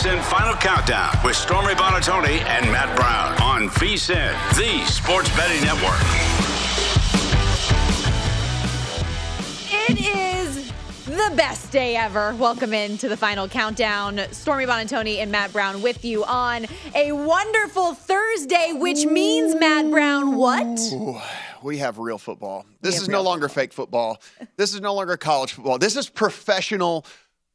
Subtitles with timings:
[0.00, 6.00] VSIN Final Countdown with Stormy Buonantony and Matt Brown on VSIN, the sports betting network.
[9.70, 10.72] It is
[11.04, 12.34] the best day ever.
[12.36, 14.22] Welcome into the final countdown.
[14.30, 20.34] Stormy Buonantony and Matt Brown with you on a wonderful Thursday, which means, Matt Brown,
[20.34, 20.80] what?
[20.94, 21.20] Ooh,
[21.62, 22.64] we have real football.
[22.80, 24.22] This is no longer fake football.
[24.56, 25.76] This is no longer college football.
[25.76, 27.04] This is professional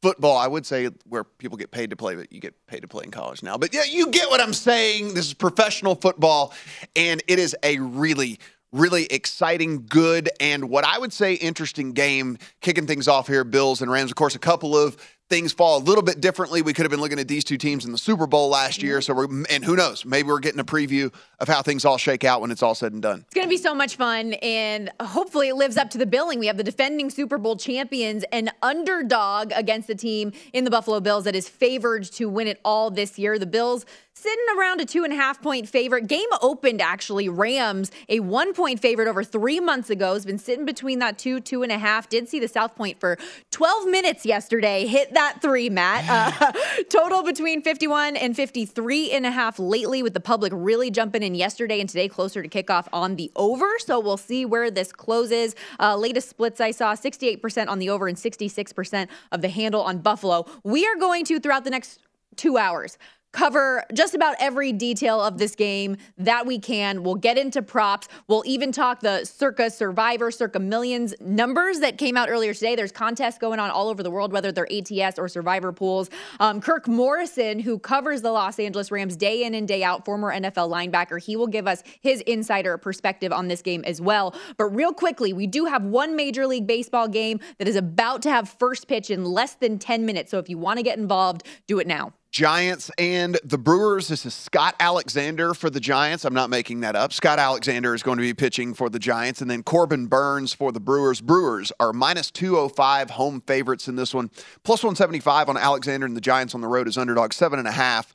[0.06, 0.38] football.
[0.38, 3.06] I would say where people get paid to play, but you get paid to play
[3.06, 3.58] in college now.
[3.58, 5.16] But yeah, you get what I'm saying.
[5.16, 6.54] This is professional football,
[6.96, 8.38] and it is a really
[8.72, 13.44] really exciting, good, and what I would say interesting game kicking things off here.
[13.44, 14.12] Bills and Rams.
[14.12, 14.98] Of course, a couple of
[15.30, 16.62] things fall a little bit differently.
[16.62, 19.00] We could have been looking at these two teams in the Super Bowl last year.
[19.00, 19.02] Mm-hmm.
[19.02, 22.24] So we're, and who knows, maybe we're getting a preview of how things all shake
[22.24, 23.24] out when it's all said and done.
[23.26, 26.40] It's going to be so much fun, and hopefully it lives up to the billing.
[26.40, 31.00] We have the defending Super Bowl champions, an underdog against the team in the Buffalo
[31.00, 33.40] Bills that is favored to win it all this year.
[33.40, 33.86] The Bills
[34.26, 36.08] sitting around a two and a half point favorite.
[36.08, 37.30] Game opened actually.
[37.30, 41.40] Rams, a one point favorite over three months ago, has been sitting between that two,
[41.40, 42.10] two and a half.
[42.10, 43.20] Did see the South Point for
[43.52, 44.88] 12 minutes yesterday.
[44.88, 46.06] Hit that three, Matt.
[46.10, 46.52] Uh,
[46.90, 51.36] total between 51 and 53 and a half lately, with the public really jumping in
[51.36, 53.68] yesterday and today closer to kickoff on the over.
[53.78, 55.56] So we'll see where this closes.
[55.80, 60.00] Uh, latest splits I saw 68% on the over and 66% of the handle on
[60.00, 60.48] Buffalo.
[60.64, 62.00] We are going to, throughout the next
[62.36, 62.98] two hours,
[63.36, 67.04] cover just about every detail of this game that we can.
[67.04, 68.08] We'll get into props.
[68.30, 72.78] We'll even talk the circa survivor, circa millions numbers that came out earlier today.
[72.78, 76.10] There's contests going on all over the world, whether they're ATS or survivor pools.
[76.40, 80.32] Um, Kirk Morrison, who covers the Los Angeles Rams day in and day out, former
[80.32, 84.34] NFL linebacker, he will give us his insider perspective on this game as well.
[84.56, 88.30] But real quickly, we do have one Major League Baseball game that is about to
[88.30, 90.32] have first pitch in less than 10 minutes.
[90.32, 92.14] So if you want to get involved, do it now.
[92.36, 94.10] Giants and the Brewers.
[94.10, 96.26] This is Scott Alexander for the Giants.
[96.26, 97.14] I'm not making that up.
[97.14, 100.74] Scott Alexander is going to be pitching for the Giants, and then Corbin Burnes for
[100.74, 101.22] the Brewers.
[101.22, 104.30] Brewers are minus 205 home favorites in this one,
[104.66, 107.32] plus 175 on Alexander and the Giants on the road as underdog.
[107.32, 108.14] Seven and a half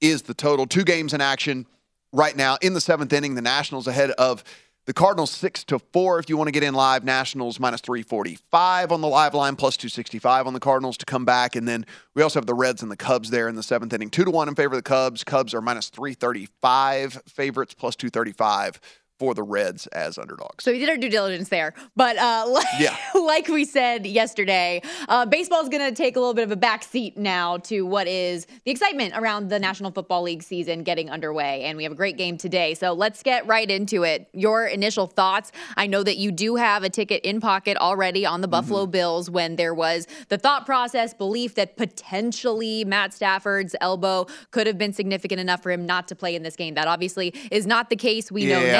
[0.00, 0.66] is the total.
[0.66, 1.64] Two games in action
[2.12, 3.36] right now in the seventh inning.
[3.36, 4.42] The Nationals ahead of
[4.86, 6.18] the Cardinals six to four.
[6.18, 9.34] If you want to get in live, Nationals minus three forty five on the live
[9.34, 12.38] line, plus two sixty five on the Cardinals to come back, and then we also
[12.38, 14.10] have the Reds and the Cubs there in the seventh inning.
[14.10, 15.24] Two to one in favor of the Cubs.
[15.24, 18.80] Cubs are minus three thirty five favorites, plus two thirty five
[19.22, 20.64] for the Reds as underdogs.
[20.64, 21.74] So we did our due diligence there.
[21.94, 22.96] But uh, like, Yeah.
[23.14, 26.56] like we said yesterday, uh, baseball is going to take a little bit of a
[26.56, 31.08] back seat now to what is the excitement around the National Football League season getting
[31.08, 31.62] underway.
[31.62, 32.74] And we have a great game today.
[32.74, 34.28] So let's get right into it.
[34.32, 35.52] Your initial thoughts.
[35.76, 39.30] I know that you do have a ticket in pocket already on the Buffalo Bills
[39.30, 44.92] when there was the thought process, belief that potentially Matt Stafford's elbow could have been
[44.92, 46.74] significant enough for him not to play in this game.
[46.74, 48.32] That obviously is not the case.
[48.32, 48.72] We know Yeah.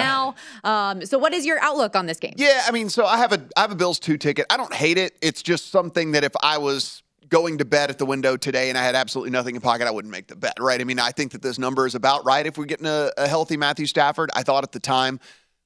[0.65, 2.35] Um, so, what is your outlook on this game?
[2.37, 4.47] Yeah, I mean, so I have a I have a Bills two ticket.
[4.51, 5.17] I don't hate it.
[5.23, 8.77] It's just something that if I was going to bed at the window today and
[8.77, 10.79] I had absolutely nothing in pocket, I wouldn't make the bet, right?
[10.79, 13.27] I mean, I think that this number is about right if we're getting a, a
[13.27, 14.31] healthy Matthew Stafford.
[14.37, 15.19] I thought at the time,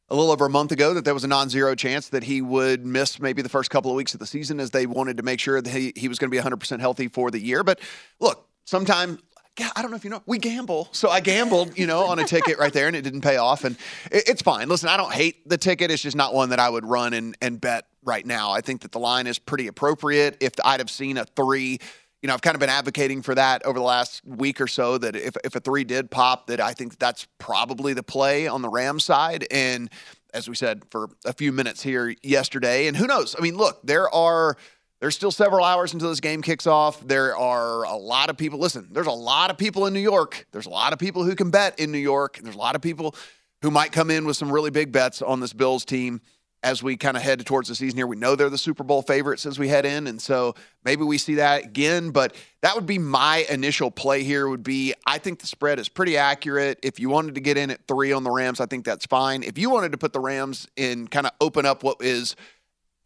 [0.09, 2.87] a little over a month ago, that there was a non-zero chance that he would
[2.87, 5.41] miss maybe the first couple of weeks of the season as they wanted to make
[5.41, 7.65] sure that he, he was going to be 100% healthy for the year.
[7.65, 7.81] But
[8.21, 9.19] look, sometime
[9.58, 10.88] yeah, I don't know if you know, we gamble.
[10.93, 13.64] So I gambled, you know, on a ticket right there and it didn't pay off.
[13.64, 13.76] And
[14.11, 14.69] it, it's fine.
[14.69, 15.91] Listen, I don't hate the ticket.
[15.91, 18.50] It's just not one that I would run and, and bet right now.
[18.50, 20.37] I think that the line is pretty appropriate.
[20.41, 21.79] If I'd have seen a three,
[22.23, 24.99] you know, I've kind of been advocating for that over the last week or so
[24.99, 28.61] that if, if a three did pop, that I think that's probably the play on
[28.62, 29.47] the Rams side.
[29.50, 29.91] And
[30.35, 33.35] as we said for a few minutes here yesterday, and who knows?
[33.38, 34.56] I mean, look, there are
[35.01, 37.07] there's still several hours until this game kicks off.
[37.07, 38.59] There are a lot of people.
[38.59, 40.47] Listen, there's a lot of people in New York.
[40.53, 42.39] There's a lot of people who can bet in New York.
[42.43, 43.15] There's a lot of people
[43.63, 46.21] who might come in with some really big bets on this Bills team
[46.63, 48.07] as we kind of head towards the season here.
[48.07, 50.55] We know they're the Super Bowl favorites as we head in, and so
[50.85, 52.11] maybe we see that again.
[52.11, 54.49] But that would be my initial play here.
[54.49, 56.81] Would be I think the spread is pretty accurate.
[56.83, 59.43] If you wanted to get in at three on the Rams, I think that's fine.
[59.43, 62.35] If you wanted to put the Rams in, kind of open up what is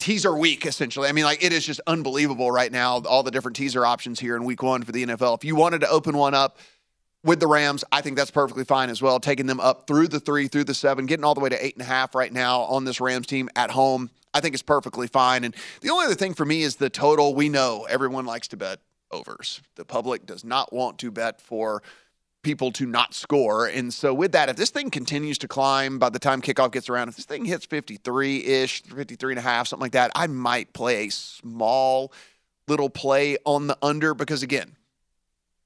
[0.01, 1.09] teaser week essentially.
[1.09, 3.01] I mean, like it is just unbelievable right now.
[3.01, 5.37] All the different teaser options here in week one for the NFL.
[5.37, 6.59] If you wanted to open one up
[7.23, 9.21] with the Rams, I think that's perfectly fine as well.
[9.21, 11.75] Taking them up through the three, through the seven, getting all the way to eight
[11.75, 14.11] and a half right now on this Rams team at home.
[14.33, 15.45] I think it's perfectly fine.
[15.45, 17.35] And the only other thing for me is the total.
[17.35, 18.81] We know everyone likes to bet
[19.11, 19.61] overs.
[19.75, 21.83] The public does not want to bet for
[22.43, 23.67] people to not score.
[23.67, 26.89] And so with that, if this thing continues to climb by the time kickoff gets
[26.89, 30.73] around, if this thing hits 53-ish, 53 and a half, something like that, I might
[30.73, 32.13] play a small
[32.69, 34.77] little play on the under because again,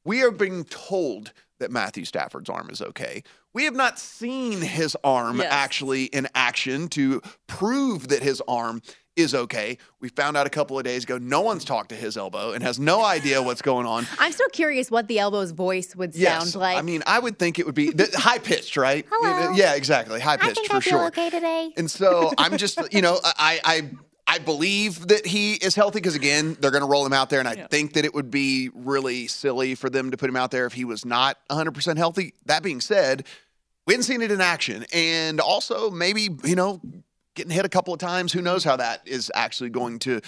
[0.04, 3.22] we are being told that Matthew Stafford's arm is okay.
[3.54, 5.48] We have not seen his arm Yes.
[5.50, 8.82] actually in action to prove that his arm
[9.16, 9.78] is okay.
[10.00, 12.64] We found out a couple of days ago no one's talked to his elbow and
[12.64, 14.08] has no idea what's going on.
[14.18, 16.76] I'm still curious what the elbow's voice would Yes, sound like.
[16.76, 19.06] I mean, I would think it would be high pitched, right?
[19.08, 19.52] Hello.
[19.54, 20.18] Yeah, exactly.
[20.18, 21.06] High pitched for sure.
[21.06, 21.72] Okay today.
[21.76, 23.90] And so I'm just, you know, I I
[24.26, 27.38] I believe that he is healthy because again, they're going to roll him out there,
[27.40, 30.50] and I think that it would be really silly for them to put him out
[30.50, 32.32] there if he was not 100 percent healthy.
[32.46, 33.26] That being said,
[33.86, 36.80] we hadn't seen it in action, and also maybe you know.
[37.36, 40.20] Getting hit a couple of times, who knows how that is actually going to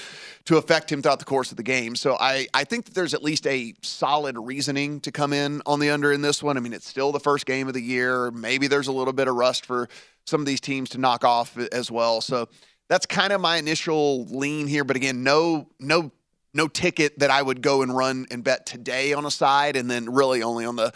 [0.46, 1.94] to affect him throughout the course of the game.
[1.94, 5.78] So I, I think that there's at least a solid reasoning to come in on
[5.78, 6.56] the under in this one.
[6.56, 8.32] I mean, it's still the first game of the year.
[8.32, 9.88] Maybe there's a little bit of rust for
[10.24, 12.20] some of these teams to knock off as well.
[12.20, 12.48] So
[12.88, 14.82] that's kind of my initial lean here.
[14.82, 16.10] But again, no no
[16.54, 19.88] no ticket that I would go and run and bet today on a side, and
[19.88, 20.92] then really only on the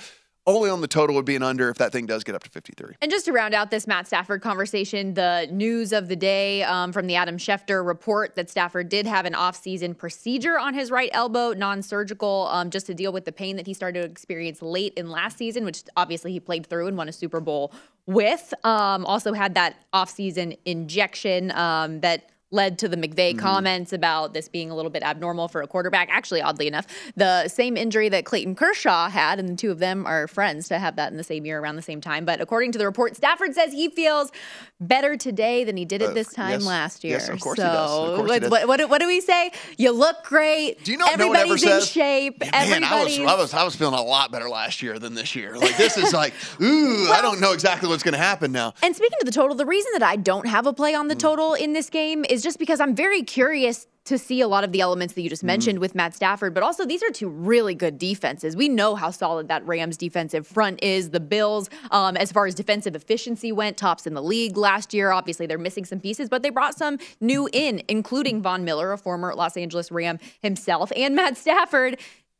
[0.46, 2.50] only on the total would be an under if that thing does get up to
[2.50, 2.94] 53.
[3.00, 6.92] And just to round out this Matt Stafford conversation, the news of the day um,
[6.92, 11.10] from the Adam Schefter report that Stafford did have an offseason procedure on his right
[11.12, 14.62] elbow, non surgical, um, just to deal with the pain that he started to experience
[14.62, 17.72] late in last season, which obviously he played through and won a Super Bowl
[18.06, 18.54] with.
[18.64, 24.48] Um, also had that offseason injection um, that led to the McVay comments about this
[24.48, 26.08] being a little bit abnormal for a quarterback.
[26.10, 30.04] Actually, oddly enough, the same injury that Clayton Kershaw had, and the two of them
[30.06, 32.24] are friends to have that in the same year around the same time.
[32.24, 34.32] But according to the report, Stafford says he feels
[34.80, 36.64] better today than he did at Uh, this time yes.
[36.64, 37.18] last year.
[37.18, 37.90] Yes, of course so he does.
[37.90, 38.50] Of course he what, does.
[38.50, 39.52] what, what, do- what do we say?
[39.76, 40.82] You look great.
[40.82, 41.90] Do you know no Everybody's ever in says?
[41.90, 42.42] shape.
[42.44, 45.14] Yeah, man, I was, I was I was feeling a lot better last year than
[45.14, 45.56] this year.
[45.56, 48.74] Like this is like, ooh, I don't know exactly what's going to happen now.
[48.82, 51.14] And speaking of the total, the reason that I don't have a play on the
[51.14, 54.72] total in this game is just because I'm very curious to see a lot of
[54.72, 57.74] the elements that you just mentioned with Matt Stafford, but also these are two really
[57.74, 58.56] good defenses.
[58.56, 61.10] We know how solid that Rams defensive front is.
[61.10, 65.12] The Bills, um, as far as defensive efficiency went, tops in the league last year.
[65.12, 68.98] Obviously, they're missing some pieces, but they brought some new in, including Von Miller, a
[68.98, 71.98] former Los Angeles Ram himself, and Matt Stafford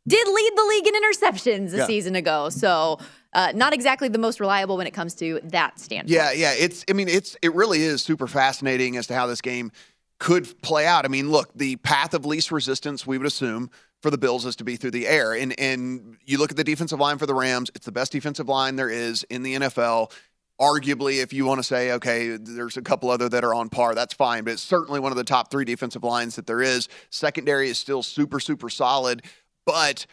[0.09, 1.87] did lead the league in interceptions a Yeah.
[1.87, 2.49] season ago.
[2.49, 2.99] So,
[3.33, 6.11] uh, not exactly the most reliable when it comes to that standpoint.
[6.11, 6.53] Yeah, yeah.
[6.59, 9.71] It's I mean, it's it really is super fascinating as to how this game
[10.19, 11.05] could play out.
[11.05, 13.71] I mean, look, the path of least resistance we would assume
[14.03, 15.33] for the Bills is to be through the air.
[15.33, 18.49] And and you look at the defensive line for the Rams, it's the best defensive
[18.49, 20.13] line there is in the NFL.
[20.61, 23.95] Arguably, if you want to say, okay, there's a couple other that are on par,
[23.95, 24.45] that's fine.
[24.45, 26.87] But it's certainly one of the top three defensive lines that there is.
[27.09, 29.23] Secondary is still super, super solid.
[29.65, 30.05] But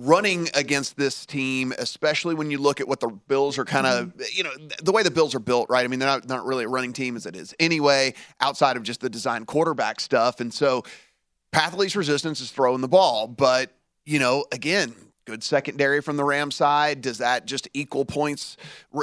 [0.00, 4.08] running against this team, especially when you look at what the Bills are kind of,
[4.08, 4.22] mm-hmm.
[4.32, 4.50] you know,
[4.82, 5.84] the way the Bills are built, right?
[5.84, 8.82] I mean, they're not, not really a running team as it is anyway, outside of
[8.82, 10.40] just the design quarterback stuff.
[10.40, 10.84] And so
[11.52, 13.26] path least resistance is throwing the ball.
[13.26, 13.70] But,
[14.06, 14.94] you know, again,
[15.26, 17.02] good secondary from the Ram side.
[17.02, 18.56] Does that just equal points,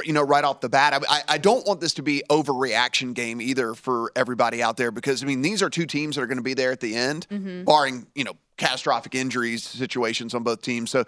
[0.04, 1.02] you know, right off the bat?
[1.08, 5.22] I, I don't want this to be overreaction game either for everybody out there because
[5.22, 7.26] I mean these are two teams that are going to be there at the end,
[7.30, 7.64] mm-hmm.
[7.64, 10.90] barring you know catastrophic injuries situations on both teams.
[10.90, 11.04] So,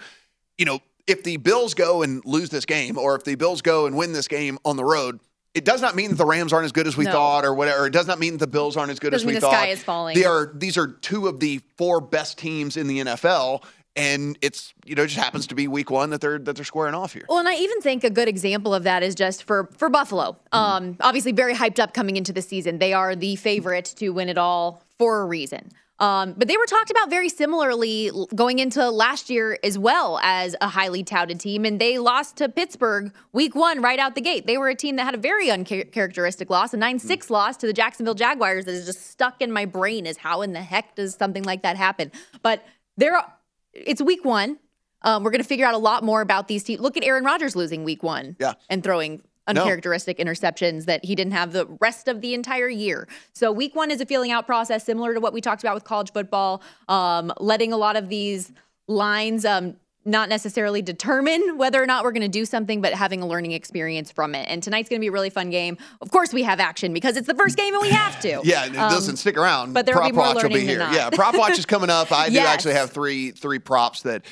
[0.57, 3.87] you know, if the Bills go and lose this game, or if the Bills go
[3.87, 5.21] and win this game on the road.
[5.52, 7.11] It does not mean that the Rams aren't as good as we no.
[7.11, 7.85] thought, or whatever.
[7.85, 9.50] It does not mean that the Bills aren't as good Doesn't as we the thought.
[9.50, 10.16] The sky is falling.
[10.16, 10.52] They are.
[10.54, 13.64] These are two of the four best teams in the NFL,
[13.97, 16.64] and it's you know it just happens to be week one that they're that they're
[16.64, 17.26] squaring off here.
[17.28, 20.37] Well, and I even think a good example of that is just for for Buffalo.
[20.52, 20.57] Mm-hmm.
[20.57, 22.78] Um, obviously, very hyped up coming into the season.
[22.78, 25.73] They are the favorite to win it all for a reason.
[26.00, 30.57] Um, but they were talked about very similarly going into last year as well as
[30.62, 34.47] a highly touted team, and they lost to Pittsburgh week one right out the gate.
[34.47, 37.30] They were a team that had a very uncharacteristic loss, a 9 6 mm.
[37.30, 40.54] loss to the Jacksonville Jaguars that is just stuck in my brain is how in
[40.54, 42.11] the heck does something like that happen?
[42.42, 42.64] But
[42.97, 43.23] there
[43.75, 44.59] it's week one.
[45.02, 46.80] Um, we're going to figure out a lot more about these teams.
[46.80, 48.54] Look at Aaron Rodgers losing week one yeah.
[48.69, 50.25] and throwing uncharacteristic no.
[50.25, 53.09] interceptions that he didn't have the rest of the entire year.
[53.32, 55.85] So week one is a feeling out process, similar to what we talked about with
[55.85, 58.52] college football, um, letting a lot of these
[58.87, 63.20] lines um, not necessarily determine whether or not we're going to do something, but having
[63.20, 64.47] a learning experience from it.
[64.49, 65.76] And tonight's going to be a really fun game.
[66.00, 68.40] Of course, we have action because it's the first game and we have to.
[68.44, 69.75] yeah, it um, doesn't stick around.
[69.75, 70.78] But there Prop will be more Watch learning will be here.
[70.78, 70.94] Not.
[70.94, 72.12] Yeah, Prop Watch is coming up.
[72.12, 72.44] I yes.
[72.44, 74.25] do actually have three three props that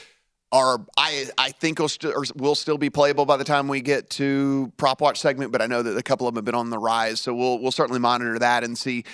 [0.53, 4.11] are I I think will, st- will still be playable by the time we get
[4.11, 5.53] to Prop Watch segment.
[5.53, 7.59] But I know that a couple of them have been on the rise, so we'll
[7.59, 9.05] we'll certainly monitor that and see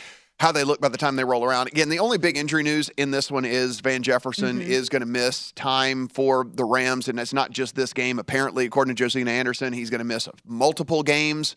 [0.41, 1.69] how they look by the time they roll around.
[1.69, 4.71] Again, the only big injury news in this one is Van Jefferson mm-hmm.
[4.71, 8.19] is going to miss time for the Rams, and it's not just this game.
[8.19, 11.55] Apparently, according to Josina Anderson, he's going to miss multiple games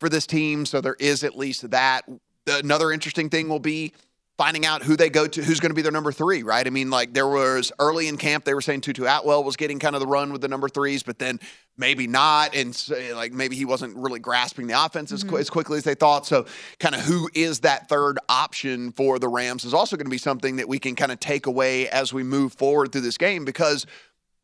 [0.00, 0.66] for this team.
[0.66, 2.02] So there is at least that.
[2.46, 3.92] Another interesting thing will be
[4.38, 6.64] finding out who they go to, who's going to be their number three, right?
[6.64, 9.80] I mean, like there was early in camp, they were saying Tutu Atwell was getting
[9.80, 11.40] kind of the run with the number threes, but then
[11.76, 12.54] maybe not.
[12.54, 15.36] And like maybe he wasn't really grasping the offense as, mm-hmm.
[15.36, 16.24] as quickly as they thought.
[16.24, 16.46] So,
[16.78, 20.18] kind of who is that third option for the Rams is also going to be
[20.18, 23.44] something that we can kind of take away as we move forward through this game
[23.44, 23.86] because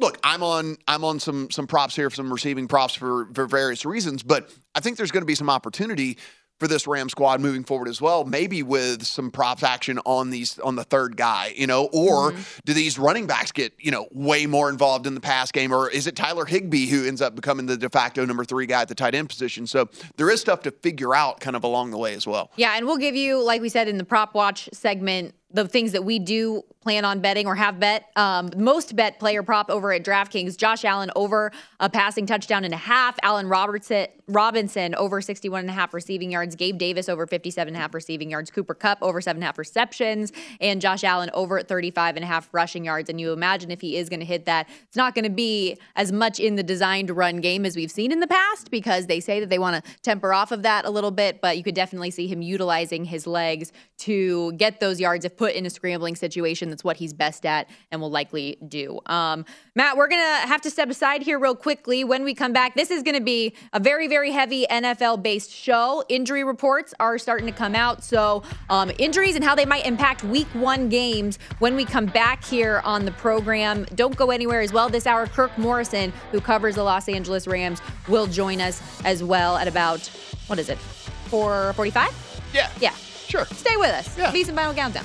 [0.01, 3.85] look, I'm on I'm on some some props here, some receiving props for for various
[3.85, 6.19] reasons, but I think there's going to be some opportunity
[6.61, 8.25] for this Ram squad moving forward as well.
[8.25, 12.61] Maybe with some props action on these on the third guy, you know, or mm-hmm.
[12.65, 15.91] do these running backs get you know way more involved in the pass game, or
[15.91, 18.89] is it Tyler Higbee who ends up becoming the de facto number three guy at
[18.89, 19.67] the tight end position?
[19.67, 22.51] So there is stuff to figure out kind of along the way as well.
[22.57, 25.93] Yeah, and we'll give you, like we said in the prop watch segment, the things
[25.93, 28.11] that we do plan on betting or have bet.
[28.15, 30.57] Um, most bet player prop over at DraftKings.
[30.57, 31.51] Josh Allen over
[31.81, 33.19] a passing touchdown and a half.
[33.23, 36.55] Allen Robertson Robinson over 61 and a half receiving yards.
[36.55, 38.51] Gabe Davis over 57 and a half receiving yards.
[38.51, 40.33] Cooper Kupp over seven and a half receptions.
[40.61, 43.11] And Josh Allen over 35 and a half rushing yards.
[43.11, 45.79] And you imagine if he is going to hit that, it's not going to be
[45.97, 49.21] as much in the designed run game as we've seen in the past because they
[49.21, 51.41] say that they want to temper off of that a little bit.
[51.41, 55.55] But you could definitely see him utilizing his legs to get those yards if put
[55.55, 56.74] in a scrambling situation.
[56.75, 58.99] That's what he's best at and will likely do.
[59.07, 59.45] Um,
[59.77, 62.03] Matt, we're going to have to step aside here real quickly.
[62.03, 65.53] When we come back, this is going to be a very, very heavy NFL based
[65.53, 66.03] show.
[66.09, 68.03] Injury reports are starting to come out.
[68.03, 72.45] So, um, injuries and how they might impact week one games when we come back
[72.45, 73.85] here on the program.
[73.95, 74.89] Don't go anywhere as well.
[74.89, 79.57] This hour, Kirk Morrison, who covers the Los Angeles Rams, will join us as well
[79.57, 80.09] at about,
[80.49, 82.43] what is it, 445?
[82.53, 82.69] Yeah.
[82.81, 82.95] Yeah.
[83.29, 83.45] Sure.
[83.45, 84.19] Stay with us.
[84.19, 84.33] Yeah.
[84.33, 85.05] VSiN Final Countdown.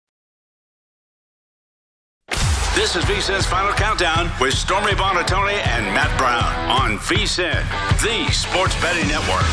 [2.73, 7.61] This is VSIN's Final Countdown with Stormy Buonantony and Matt Brown on VSIN,
[8.01, 9.43] the Sports Betting Network.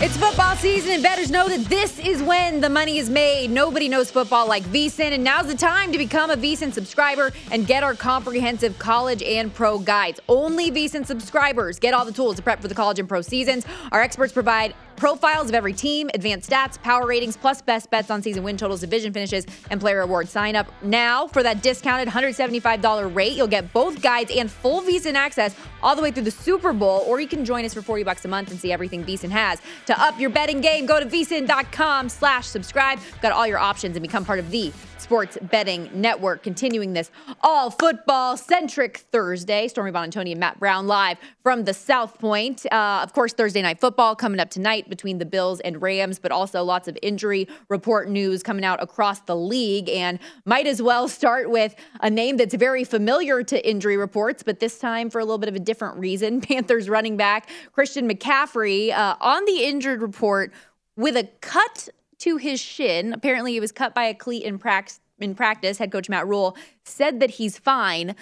[0.00, 3.50] It's football season, and bettors know that this is when the money is made.
[3.50, 7.66] Nobody knows football like VSIN, and now's the time to become a VSIN subscriber and
[7.66, 10.20] get our comprehensive college and pro guides.
[10.28, 13.64] Only VSIN subscribers get all the tools to prep for the college and pro seasons.
[13.90, 18.22] Our experts provide profiles of every team, advanced stats, power ratings, plus best bets on
[18.22, 20.30] season win totals, division finishes, and player awards.
[20.30, 23.32] Sign up now for that discounted $175 rate.
[23.32, 27.04] You'll get both guides and full VSIN access all the way through the Super Bowl,
[27.06, 29.60] or you can join us for 40 bucks a month and see everything VSIN has.
[29.86, 32.98] To up your betting game, go to vsin.com slash subscribe.
[33.22, 36.42] Got all your options and become part of the Sports Betting Network.
[36.42, 39.68] Continuing this all football centric Thursday.
[39.68, 42.66] Stormy Buonantony and Matt Brown live from the South Point.
[42.70, 46.32] Uh, of course, Thursday night football coming up tonight between the Bills and Rams, but
[46.32, 49.88] also lots of injury report news coming out across the league.
[49.88, 54.60] And might as well start with a name that's very familiar to injury reports, but
[54.60, 56.40] this time for a little bit of a different reason.
[56.48, 60.52] Panthers running back Christian McCaffrey uh, on the injured report
[60.96, 63.12] with a cut to his shin.
[63.12, 65.78] Apparently, he was cut by a cleat in, prax- in practice.
[65.78, 68.16] Head coach Matt Rhule said that he's fine.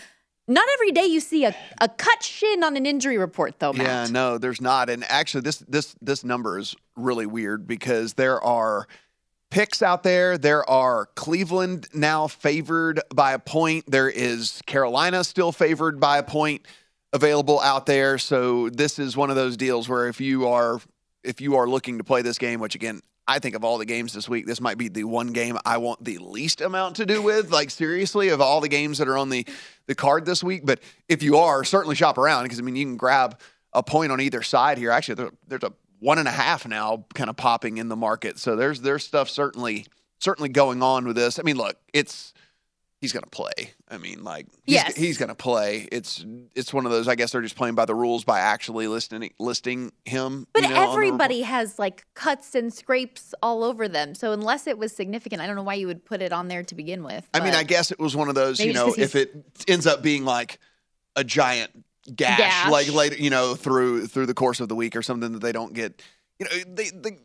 [0.48, 3.72] Not every day you see a, a cut shin on an injury report, though.
[3.72, 3.86] Matt.
[3.86, 4.88] Yeah, no, there's not.
[4.88, 8.86] And actually, this this this number is really weird because there are
[9.50, 10.38] picks out there.
[10.38, 13.90] There are Cleveland now favored by a point.
[13.90, 16.66] There is Carolina still favored by a point
[17.12, 18.18] available out there.
[18.18, 20.80] So this is one of those deals where if you are
[21.24, 23.84] if you are looking to play this game, which again I think of all the
[23.84, 27.06] games this week, this might be the one game I want the least amount to
[27.06, 27.50] do with.
[27.50, 29.46] Like seriously, of all the games that are on the
[29.86, 30.64] the card this week.
[30.64, 33.40] But if you are, certainly shop around because I mean you can grab
[33.72, 34.90] a point on either side here.
[34.90, 38.38] Actually, there, there's a one and a half now kind of popping in the market.
[38.38, 39.86] So there's there's stuff certainly
[40.18, 41.38] certainly going on with this.
[41.38, 42.32] I mean, look, it's
[43.00, 43.72] he's going to play.
[43.88, 44.96] I mean, like he's, Yes.
[44.96, 45.88] he's going to play.
[45.92, 47.08] It's it's one of those.
[47.08, 50.46] I guess they're just playing by the rules by actually listing listing him.
[50.52, 51.04] But you know, on the report.
[51.06, 54.14] everybody has like cuts and scrapes all over them.
[54.14, 56.62] So unless it was significant, I don't know why you would put it on there
[56.64, 57.28] to begin with.
[57.34, 58.60] I mean, I guess it was one of those.
[58.60, 59.34] You know, if it
[59.68, 60.58] ends up being like
[61.14, 61.70] a giant
[62.14, 62.70] gash, Gash.
[62.70, 65.52] like later, you know, through through the course of the week or something that they
[65.52, 66.02] don't get.
[66.38, 67.18] You know, they they.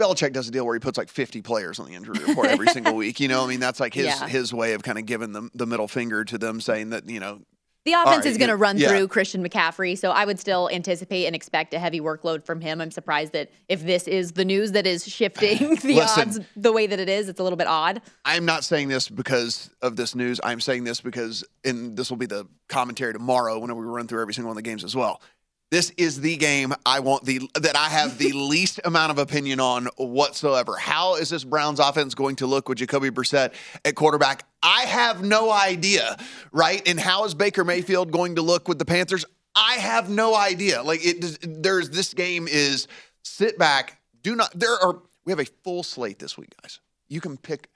[0.00, 2.66] Belichick does a deal where he puts like 50 players on the injury report every
[2.68, 3.20] single week.
[3.20, 4.26] You know, I mean, that's like his Yeah.
[4.28, 7.20] his way of kind of giving them the middle finger to them, saying that you
[7.20, 7.40] know
[7.84, 8.88] The offense right, is going to run yeah.
[8.88, 12.80] through Christian McCaffrey, so I would still anticipate and expect a heavy workload from him.
[12.80, 16.28] I'm surprised that if this is the news that is shifting the Listen.
[16.28, 18.00] odds the way that it is, it's a little bit odd.
[18.24, 20.40] I'm not saying this because of this news.
[20.42, 24.22] I'm saying this because, and this will be the commentary tomorrow when we run through
[24.22, 25.20] every single one of the games as well.
[25.74, 29.58] This is the game I want the that I have the least amount of opinion
[29.58, 30.76] on whatsoever.
[30.76, 34.46] How is this Browns offense going to look with Jacoby Brissett at quarterback?
[34.62, 36.16] I have no idea,
[36.52, 36.80] right?
[36.86, 39.24] And how is Baker Mayfield going to look with the Panthers?
[39.56, 40.80] I have no idea.
[40.80, 42.86] Like it, there's this game is
[43.24, 43.98] sit back.
[44.22, 44.56] Do not.
[44.56, 46.78] There are we have a full slate this week, guys.
[47.08, 47.66] You can pick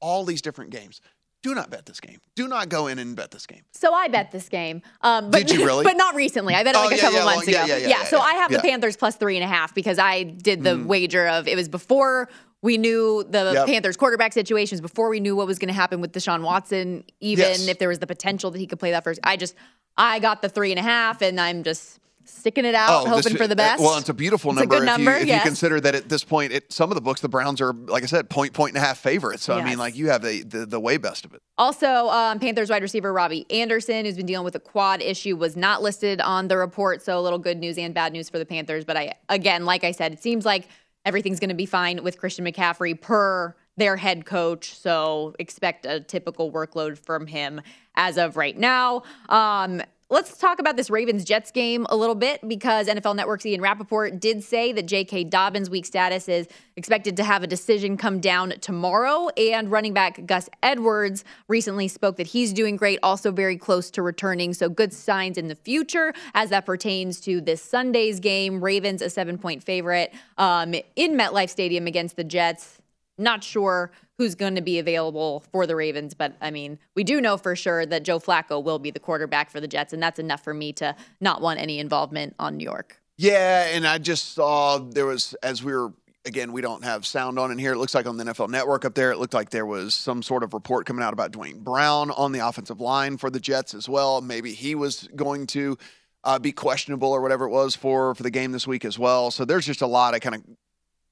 [0.00, 1.00] all these different games.
[1.42, 2.18] Do not bet this game.
[2.34, 3.62] Do not go in and bet this game.
[3.72, 4.82] So I bet this game.
[5.02, 5.84] Um, but, Did you really?
[5.90, 6.54] but not recently.
[6.54, 7.76] I bet it Oh, like a yeah, couple yeah, months long- yeah, ago.
[7.76, 10.64] yeah, yeah, so I have the Panthers plus three and a half because I did
[10.64, 10.86] the Mm.
[10.86, 12.28] wager of it was before
[12.60, 13.66] we knew the Yep.
[13.68, 17.44] Panthers quarterback situations, before we knew what was going to happen with Deshaun Watson, even
[17.44, 17.68] Yes.
[17.68, 19.20] if there was the potential that he could play that first.
[19.22, 19.54] I just,
[19.96, 21.97] I got the three and a half and I'm just
[22.28, 23.80] sticking it out, Oh, this- hoping for the best.
[23.80, 24.74] uh, Well, it's a beautiful It's a number.
[24.76, 25.44] good if number, you, if yes.
[25.44, 28.02] you consider that at this point, it, some of the books, the Browns are, like
[28.02, 29.42] I said, point, point and a half favorites.
[29.42, 31.42] So I mean, like you have the, the the way best of it.
[31.56, 35.56] Also, um, Panthers wide receiver Robbie Anderson, who's been dealing with a quad issue, was
[35.56, 37.02] not listed on the report.
[37.02, 38.84] So a little good news and bad news for the Panthers.
[38.84, 40.68] But I, again, like I said, it seems like
[41.04, 44.74] everything's going to be fine with Christian McCaffrey per their head coach.
[44.76, 47.60] So expect a typical workload from him
[47.94, 49.02] as of right now.
[49.28, 49.80] Um,
[50.10, 54.18] Let's talk about this Ravens Jets game a little bit because NFL Network's Ian Rapoport
[54.18, 55.24] did say that J.K.
[55.24, 59.28] Dobbins' weak status is expected to have a decision come down tomorrow.
[59.36, 64.02] And running back Gus Edwards recently spoke that he's doing great, also very close to
[64.02, 64.54] returning.
[64.54, 68.64] So good signs in the future as that pertains to this Sunday's game.
[68.64, 72.78] Ravens, a seven point favorite um, in MetLife Stadium against the Jets.
[73.18, 77.20] Not sure who's going to be available for the Ravens, but I mean, we do
[77.20, 80.18] know for sure that Joe Flacco will be the quarterback for the Jets, and that's
[80.18, 83.00] enough for me to not want any involvement on New York.
[83.16, 85.92] Yeah, and I just saw there was as we were
[86.24, 87.72] again, we don't have sound on in here.
[87.72, 90.22] It looks like on the NFL Network up there, it looked like there was some
[90.22, 93.74] sort of report coming out about Duane Brown on the offensive line for the Jets
[93.74, 94.20] as well.
[94.20, 95.76] Maybe he was going to
[96.24, 99.30] uh, be questionable or whatever it was for for the game this week as well.
[99.30, 100.42] So there's just a lot of kind of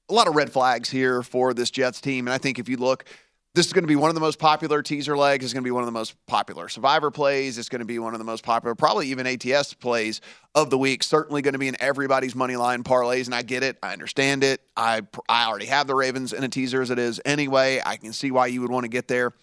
[0.09, 2.27] a lot of red flags here for this Jets team.
[2.27, 3.05] And I think if you look,
[3.53, 5.43] this is going to be one of the most popular teaser legs.
[5.43, 7.57] It's going to be one of the most popular survivor plays.
[7.57, 10.21] It's going to be one of the most popular, probably even ATS plays
[10.53, 11.01] of the week.
[11.03, 13.25] Certainly going to be in everybody's money line parlays.
[13.25, 13.77] And I get it.
[13.81, 14.61] I understand it.
[14.75, 17.81] I, I already have the Ravens in a teaser as it is anyway.
[17.83, 19.33] I can see why you would want to get there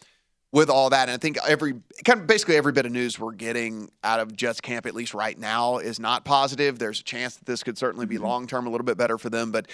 [0.53, 1.09] with all that.
[1.09, 1.75] And I think every
[2.05, 5.13] kind of basically every bit of news we're getting out of Jets camp, at least
[5.13, 6.79] right now, is not positive.
[6.79, 8.27] There's a chance that this could certainly be mm-hmm.
[8.27, 9.67] long term a little bit better for them, but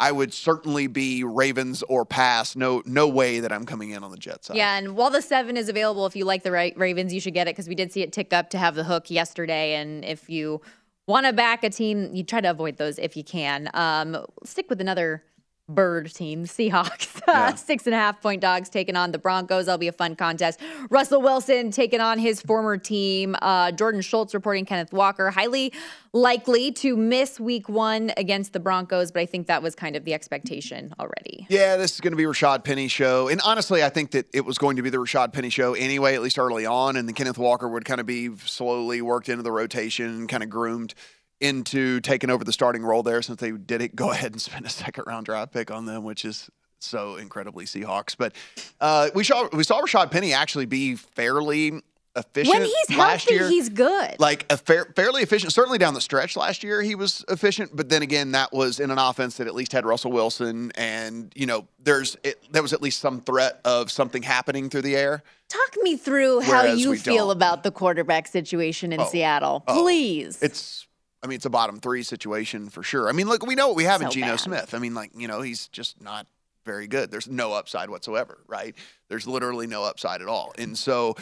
[0.00, 2.54] I would certainly be Ravens or pass.
[2.54, 4.56] No, no way that I'm coming in on the Jets side.
[4.56, 7.34] Yeah, and while the seven is available, if you like the right Ravens, you should
[7.34, 9.74] get it because we did see it tick up to have the hook yesterday.
[9.74, 10.60] And if you
[11.08, 13.70] want to back a team, you try to avoid those if you can.
[13.74, 15.24] Um, stick with another
[15.68, 17.58] bird team, Seahawks.
[17.58, 19.66] Six and a half point dogs taking on the Broncos.
[19.66, 20.60] That'll be a fun contest.
[20.90, 23.36] Russell Wilson taking on his former team.
[23.42, 25.30] Uh, Jordan Schultz reporting Kenneth Walker.
[25.30, 25.72] Highly
[26.12, 30.04] likely to miss week one against the Broncos, but I think that was kind of
[30.04, 31.46] the expectation already.
[31.50, 34.44] Yeah, this is going to be Rashad Penny show, and honestly, I think that it
[34.44, 37.14] was going to be the Rashad Penny show anyway, at least early on, and then
[37.14, 40.94] Kenneth Walker would kind of be slowly worked into the rotation, and kind of groomed
[41.40, 44.66] into taking over the starting role there, since they did it, go ahead and spend
[44.66, 48.14] a second round draft pick on them, which is so incredibly Seahawks.
[48.16, 48.34] But
[48.80, 51.80] uh, we saw we saw Rashad Penny actually be fairly
[52.16, 53.48] efficient When he's last healthy, year.
[53.48, 54.16] he's good.
[54.18, 55.52] like a fair, fairly efficient.
[55.52, 57.76] Certainly down the stretch last year, he was efficient.
[57.76, 61.32] But then again, that was in an offense that at least had Russell Wilson, and
[61.36, 64.96] you know, there's it, there was at least some threat of something happening through the
[64.96, 65.22] air.
[65.48, 67.36] Talk me through how you feel don't.
[67.36, 69.06] about the quarterback situation in Oh.
[69.08, 69.62] Seattle.
[69.68, 69.82] Oh.
[69.82, 70.42] Please.
[70.42, 70.87] It's,
[71.22, 73.08] I mean, it's a bottom three situation for sure.
[73.08, 74.40] I mean, look, we know what we have in So Geno bad.
[74.40, 74.74] Smith.
[74.74, 76.26] I mean, like you know, he's just not
[76.64, 77.10] very good.
[77.10, 78.74] There's no upside whatsoever, right?
[79.08, 81.16] There's literally no upside at all, and so.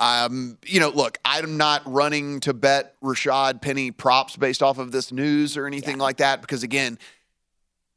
[0.00, 4.92] Um, you know, look, I'm not running to bet Rashad Penny props based off of
[4.92, 7.00] this news or anything like that because again,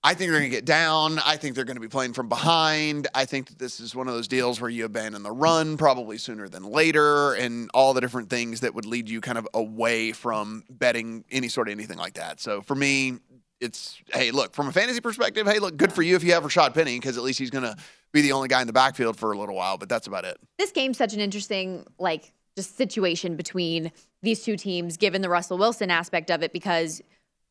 [0.04, 1.20] I think they're going to get down.
[1.20, 3.08] I think they're going to be playing from behind.
[3.14, 6.18] I think that this is one of those deals where you abandon the run probably
[6.18, 10.12] sooner than later and all the different things that would lead you kind of away
[10.12, 12.40] from betting any sort of anything like that.
[12.40, 13.20] So for me,
[13.60, 16.44] it's hey, look, from a fantasy perspective, hey, look, good for you if you have
[16.44, 17.76] Rashad Penny because at least he's going to
[18.12, 20.38] be the only guy in the backfield for a little while, but that's about it.
[20.58, 23.92] this game's such an interesting, like, just situation between
[24.24, 27.02] these two teams, given the Russell Wilson aspect of it, because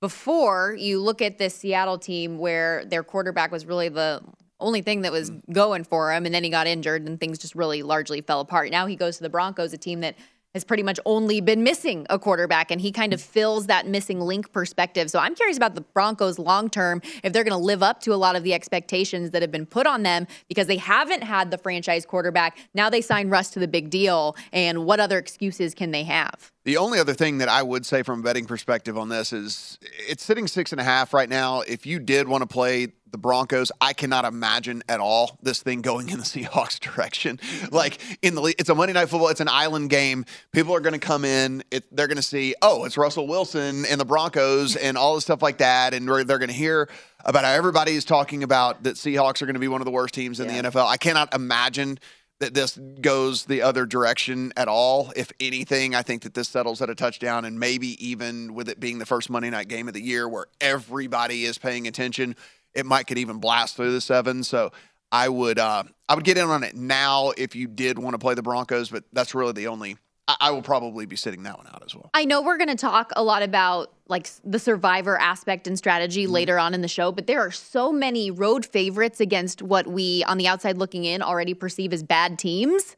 [0.00, 4.22] before you look at this Seattle team where their quarterback was really the
[4.58, 5.40] only thing that was mm.
[5.52, 8.70] going for him, and then he got injured and things just really largely fell apart.
[8.70, 10.16] Now he goes to the Broncos, a team that
[10.52, 13.24] has pretty much only been missing a quarterback, and he kind of mm.
[13.24, 15.10] fills that missing link perspective.
[15.10, 18.12] So I'm curious about the Broncos long term, if they're going to live up to
[18.12, 21.50] a lot of the expectations that have been put on them because they haven't had
[21.50, 22.58] the franchise quarterback.
[22.74, 26.52] Now they sign Russ to the big deal, and what other excuses can they have?
[26.64, 29.78] The only other thing that I would say from a betting perspective on this is
[30.06, 31.62] it's sitting six and a half right now.
[31.62, 35.80] If you did want to play the Broncos, I cannot imagine at all this thing
[35.80, 37.40] going in the Seahawks direction.
[37.70, 39.28] Like in the, it's a Monday night football.
[39.28, 40.26] It's an island game.
[40.52, 41.64] People are going to come in.
[41.70, 45.22] It, they're going to see, oh, it's Russell Wilson and the Broncos and all the
[45.22, 46.90] stuff like that, and they're, they're going to hear
[47.24, 49.90] about how everybody is talking about that Seahawks are going to be one of the
[49.90, 50.86] worst teams in the NFL.
[50.86, 51.98] I cannot imagine
[52.40, 55.12] that this goes the other direction at all.
[55.14, 58.80] If anything, I think that this settles at a touchdown, and maybe even with it
[58.80, 62.34] being the first Monday night game of the year where everybody is paying attention,
[62.74, 64.42] it might could even blast through the seven.
[64.42, 64.72] So
[65.12, 68.18] I would uh, I would get in on it now if you did want to
[68.18, 69.96] play the Broncos, but that's really the only.
[70.40, 72.10] I, I will probably be sitting that one out as well.
[72.14, 76.24] I know we're going to talk a lot about like the survivor aspect and strategy
[76.24, 76.32] Mm-hmm.
[76.32, 80.24] later on in the show, but there are so many road favorites against what we
[80.24, 82.96] on the outside looking in already perceive as bad teams.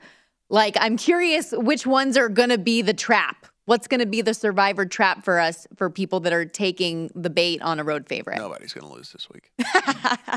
[0.48, 3.46] Like I'm curious which ones are going to be the trap.
[3.64, 7.30] What's going to be the survivor trap for us for people that are taking the
[7.30, 8.38] bait on a road favorite?
[8.38, 9.50] Nobody's going to lose this week.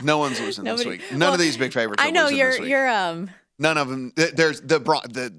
[0.04, 1.12] no one's losing Nobody- this week.
[1.12, 2.04] None well, of these big favorites.
[2.04, 2.70] I know you're this week.
[2.70, 4.14] you're um None of them.
[4.16, 5.34] There's the the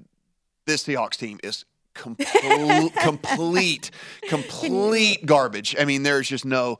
[0.67, 3.91] this Seahawks team is complete, complete,
[4.29, 5.75] complete garbage.
[5.79, 6.77] I mean, there's just no,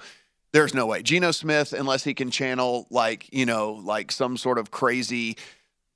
[0.51, 1.01] there's no way.
[1.01, 5.37] Geno Smith, unless he can channel like you know, like some sort of crazy.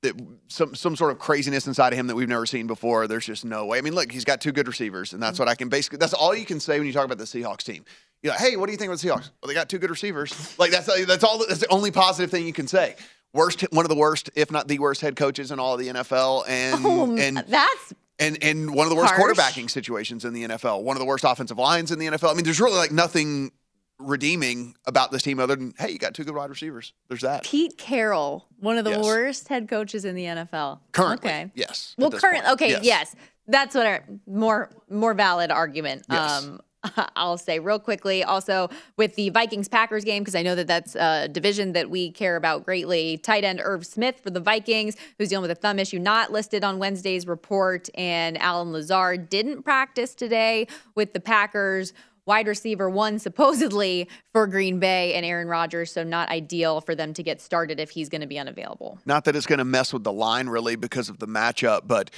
[0.02, 3.06] That some some sort of craziness inside of him that we've never seen before.
[3.06, 3.78] There's just no way.
[3.78, 5.98] I mean, look, he's got two good receivers, and that's what I can basically.
[5.98, 7.84] That's all you can say when you talk about the Seahawks team.
[8.20, 9.30] You're like, hey, what do you think about the Seahawks?
[9.40, 10.58] Well, they got two good receivers.
[10.58, 11.38] Like that's that's all.
[11.46, 12.96] That's the only positive thing you can say.
[13.34, 15.88] Worst, one of the worst, if not the worst, head coaches in all of the
[15.88, 19.36] NFL, and oh, and that's and and one of the worst Harsh.
[19.38, 20.82] quarterbacking situations in the NFL.
[20.82, 22.30] One of the worst offensive lines in the NFL.
[22.30, 23.50] I mean, there's really like nothing
[23.98, 26.92] redeeming about this team other than hey, you got two good wide receivers.
[27.08, 27.44] There's that.
[27.44, 29.04] Pete Carroll, one of the Yes.
[29.04, 30.80] worst head coaches in the NFL.
[30.92, 31.50] Currently, okay.
[31.54, 31.94] yes.
[31.96, 32.44] Well, current.
[32.44, 32.52] point.
[32.54, 32.84] Okay, Yes.
[32.84, 33.16] yes.
[33.46, 36.04] that's what our more more valid argument.
[36.10, 36.44] Yes.
[36.44, 36.60] Um,
[37.16, 38.24] I'll say real quickly.
[38.24, 42.10] Also, with the Vikings Packers game, because I know that that's a division that we
[42.10, 43.18] care about greatly.
[43.18, 46.64] Tight end Irv Smith for the Vikings, who's dealing with a thumb issue, not listed
[46.64, 51.92] on Wednesday's report, and Allen Lazard didn't practice today with the Packers.
[52.24, 57.12] Wide receiver one, supposedly for Green Bay and Aaron Rodgers, so not ideal for them
[57.14, 59.00] to get started if he's going to be unavailable.
[59.04, 62.12] Not that it's going to mess with the line really because of the matchup, but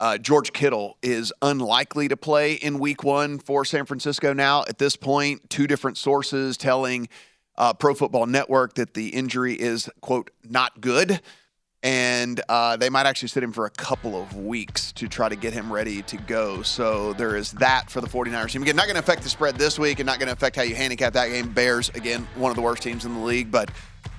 [0.00, 4.64] uh, George Kittle is unlikely to play in week one for San Francisco now.
[4.66, 7.08] At this point, two different sources telling
[7.58, 11.20] uh, Pro Football Network that the injury is, quote, not good.
[11.82, 15.36] And uh, they might actually sit him for a couple of weeks to try to
[15.36, 16.60] get him ready to go.
[16.62, 18.62] So there is that for the 49ers team.
[18.62, 20.62] Again, not going to affect the spread this week and not going to affect how
[20.62, 21.50] you handicap that game.
[21.50, 23.70] Bears, again, one of the worst teams in the league, but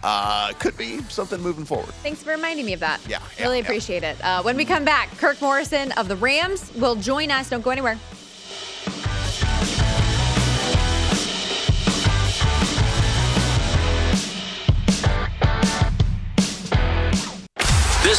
[0.03, 1.93] uh, could be something moving forward.
[2.01, 2.99] Thanks for reminding me of that.
[3.07, 3.63] Yeah, yeah, really yeah.
[3.63, 4.23] appreciate it.
[4.23, 7.49] Uh, when we come back, Kirk Morrison of the Rams will join us.
[7.49, 7.99] Don't go anywhere.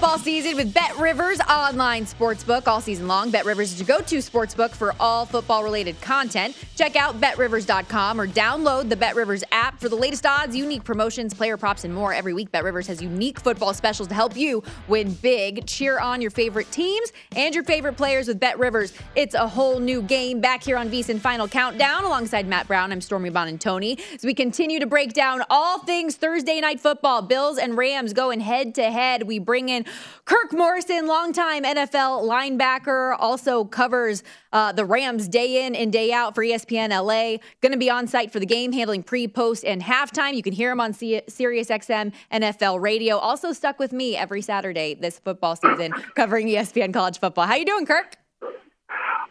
[0.00, 3.30] Football season with Bet Rivers online sportsbook all season long.
[3.30, 6.56] Bet Rivers is your go-to sportsbook for all football-related content.
[6.74, 11.34] Check out betrivers.com or download the Bet Rivers app for the latest odds, unique promotions,
[11.34, 12.14] player props, and more.
[12.14, 15.66] Every week, Bet Rivers has unique football specials to help you win big.
[15.66, 18.94] Cheer on your favorite teams and your favorite players with Bet Rivers.
[19.16, 22.90] It's a whole new game back here on VSiN Final Countdown alongside Matt Brown.
[22.90, 27.20] I'm Stormy Buonantony as we continue to break down all things Thursday night football.
[27.20, 29.24] Bills and Rams going head to head.
[29.24, 29.84] We bring in
[30.24, 34.22] Kirk Morrison, longtime NFL linebacker, also covers
[34.52, 37.38] uh, the Rams day in and day out for ESPN LA.
[37.60, 40.34] Going to be on site for the game, handling pre, post, and halftime.
[40.34, 43.16] You can hear him on C- Sirius XM NFL Radio.
[43.16, 47.46] Also stuck with me every Saturday this football season, covering ESPN college football.
[47.46, 48.16] How you doing, Kirk?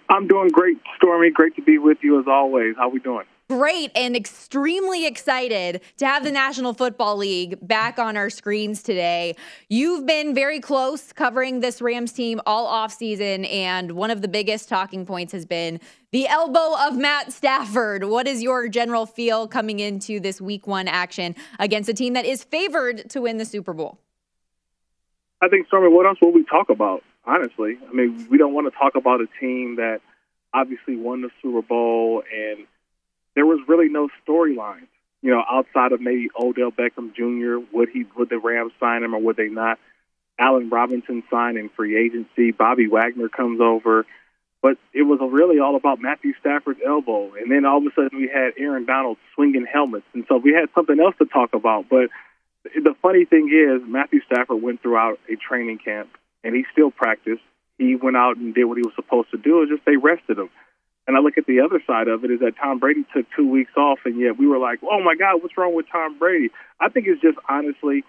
[0.10, 1.30] I'm doing great, Stormy.
[1.30, 2.76] Great to be with you as always.
[2.78, 3.26] How we doing?
[3.50, 9.36] Great and extremely excited to have the National Football League back on our screens today.
[9.70, 14.70] You've been very close covering this Rams team all offseason, and one of the biggest
[14.70, 15.80] talking points has been
[16.12, 18.04] the elbow of Matt Stafford.
[18.04, 22.26] What is your general feel coming into this week one action against a team that
[22.26, 23.98] is favored to win the Super Bowl?
[25.42, 27.04] I think, Stormy, what else will we talk about?
[27.26, 30.02] Honestly, I mean, we don't want to talk about a team that
[30.54, 32.68] obviously won the Super Bowl, and
[33.36, 34.88] there was really no storyline.
[35.22, 37.66] You know, outside of maybe Odell Beckham Jr.
[37.76, 38.06] Would he?
[38.16, 39.80] Would the Rams sign him, or would they not?
[40.40, 42.52] Allen Robinson signed in free agency.
[42.52, 44.06] Bobby Wagner comes over,
[44.62, 47.34] but it was really all about Matthew Stafford's elbow.
[47.36, 50.54] And then all of a sudden, we had Aaron Donald swinging helmets, and so we
[50.54, 51.90] had something else to talk about.
[51.90, 52.10] But
[52.64, 56.10] the funny thing is, Matthew Stafford went throughout a training camp,
[56.44, 57.42] and he still practiced.
[57.78, 59.62] He went out and did what he was supposed to do.
[59.62, 60.50] It's just they rested him.
[61.08, 63.50] And I look at the other side of it is that Tom Brady took two
[63.50, 66.50] weeks off, and yet we were like, "Oh my God, what's wrong with Tom Brady?"
[66.80, 68.04] I think it's just honestly,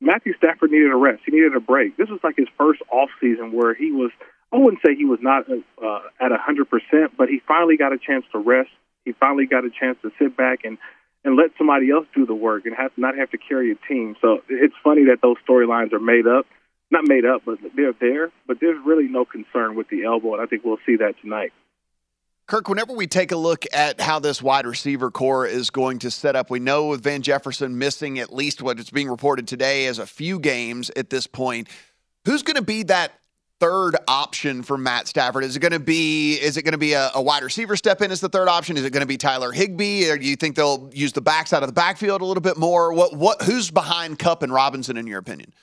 [0.00, 1.22] Matthew Stafford needed a rest.
[1.24, 1.96] He needed a break.
[1.96, 4.10] This was like his first off season where he was
[4.52, 8.24] I wouldn't say he was not uh, at 100%, but he finally got a chance
[8.32, 8.68] to rest.
[9.04, 10.78] He finally got a chance to sit back and
[11.24, 14.16] and let somebody else do the work and have not have to carry a team.
[14.20, 16.46] So it's funny that those storylines are made up,
[16.90, 18.32] not made up, but they're there.
[18.46, 21.52] But there's really no concern with the elbow, and I think we'll see that tonight.
[22.52, 26.10] Kirk, whenever we take a look at how this wide receiver corps is going to
[26.10, 29.86] set up, we know with Van Jefferson missing at least what is being reported today
[29.86, 31.70] as a few games at this point.
[32.26, 33.12] Who's going to be that
[33.58, 35.44] third option for Matt Stafford?
[35.44, 38.02] Is it going to be is it going to be a, a, wide receiver step
[38.02, 38.76] in as the third option?
[38.76, 41.54] Is it going to be Tyler Higbee, or do you think they'll use the backs
[41.54, 42.92] out of the backfield a little bit more?
[42.92, 45.54] What what who's behind Kupp and Robinson in your opinion?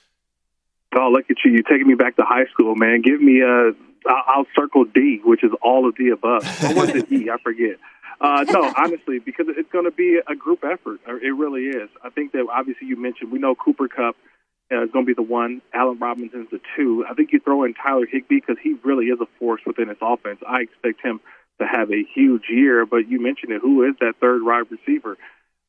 [0.98, 1.52] Oh, look at you!
[1.52, 3.00] You're taking me back to high school, man.
[3.00, 3.74] Give me a.
[4.06, 6.44] I'll circle D, which is all of the above.
[6.64, 7.30] Or was it E?
[7.30, 7.76] I forget.
[8.20, 11.00] Uh, no, honestly, because it's going to be a group effort.
[11.06, 11.88] It really is.
[12.04, 14.14] I think that obviously you mentioned we know Cooper Kupp
[14.70, 15.62] uh, is going to be the one.
[15.72, 17.04] Allen Robinson's the two.
[17.08, 19.96] I think you throw in Tyler Higbee because he really is a force within his
[20.02, 20.40] offense.
[20.46, 21.20] I expect him
[21.60, 22.84] to have a huge year.
[22.84, 23.62] But you mentioned it.
[23.62, 25.16] Who is that third wide receiver?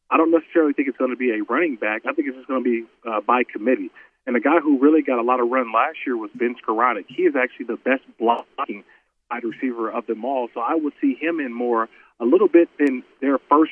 [0.09, 2.01] I don't necessarily think it's going to be a running back.
[2.05, 3.91] I think it's just going to be uh, by committee.
[4.25, 7.05] And the guy who really got a lot of run last year was Ben Skowronek.
[7.07, 8.83] He is actually the best blocking
[9.29, 10.49] wide receiver of them all.
[10.53, 13.71] So I would see him in more a little bit than their first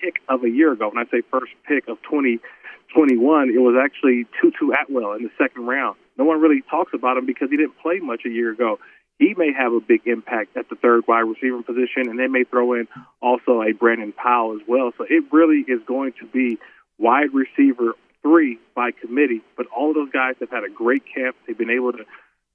[0.00, 0.90] pick of a year ago.
[0.92, 5.66] When I say first pick of 2021, it was actually Tutu Atwell in the second
[5.66, 5.96] round.
[6.16, 8.78] No one really talks about him because he didn't play much a year ago.
[9.18, 12.44] He may have a big impact at the third wide receiver position, and they may
[12.44, 12.86] throw in
[13.20, 14.92] also a Brandon Powell as well.
[14.96, 16.58] So it really is going to be
[16.98, 19.42] wide receiver three by committee.
[19.56, 21.36] But all of those guys have had a great camp.
[21.46, 22.04] They've been able to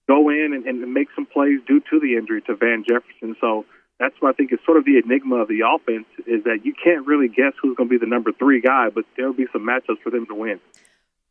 [0.08, 3.36] go in and, and make some plays due to the injury to Van Jefferson.
[3.40, 3.66] So
[4.00, 6.74] that's what I think is sort of the enigma of the offense is that you
[6.74, 9.66] can't really guess who's going to be the number three guy, but there'll be some
[9.66, 10.60] matchups for them to win.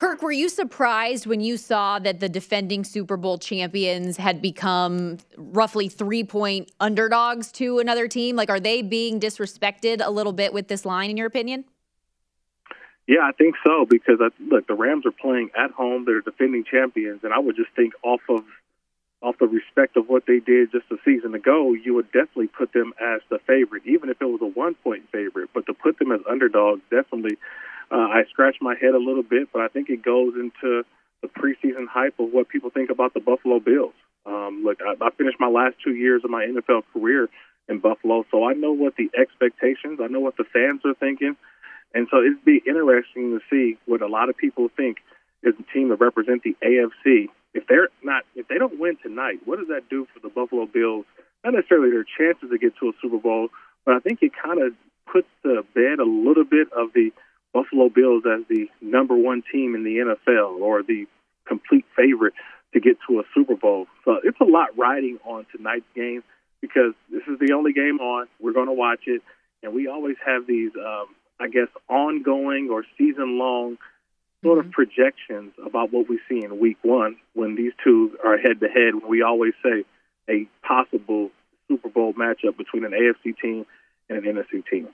[0.03, 5.19] Kirk, were you surprised when you saw that the defending Super Bowl champions had become
[5.37, 8.35] roughly three point underdogs to another team?
[8.35, 11.65] Like, are they being disrespected a little bit with this line, in your opinion?
[13.07, 16.65] Yeah, I think so because I, look, the Rams are playing at home; they're defending
[16.65, 18.45] champions, and I would just think off of
[19.23, 22.73] off the respect of what they did just a season ago, you would definitely put
[22.73, 25.51] them as the favorite, even if it was a one point favorite.
[25.55, 27.39] But to put them as underdogs, definitely,
[27.91, 30.85] uh, I scratch my head a little bit, but I think it goes into
[31.23, 33.95] the preseason hype of what people think about the Buffalo Bills.
[34.27, 37.29] Um, look, I, I finished my last two years of my NFL career
[37.69, 41.37] in Buffalo, so I know what the expectations, I know what the fans are thinking.
[41.95, 44.99] And so it'd be interesting to see what a lot of people think
[45.43, 49.41] is the team to represent the AFC if they're not if they don't win tonight,
[49.45, 51.05] what does that do for the Buffalo Bills?
[51.45, 53.49] Not necessarily their chances to get to a Super Bowl,
[53.85, 54.73] but I think it kind of
[55.11, 57.11] puts to bed a little bit of the
[57.53, 61.07] Buffalo Bills as the number one team in the NFL or the
[61.47, 62.35] complete favorite
[62.73, 63.87] to get to a Super Bowl.
[64.05, 66.23] So it's a lot riding on tonight's game
[66.63, 68.29] because this is the only game on.
[68.41, 69.21] We're going to watch it,
[69.63, 71.07] and we always have these, um,
[71.41, 73.79] I guess, ongoing or season long
[74.43, 74.73] sort of mm-hmm.
[74.73, 79.09] projections about what we see in week one when these two are head to head.
[79.09, 79.85] We always say
[80.29, 81.31] a possible
[81.69, 83.67] Super Bowl matchup between an AFC team
[84.09, 84.89] and an NFC team.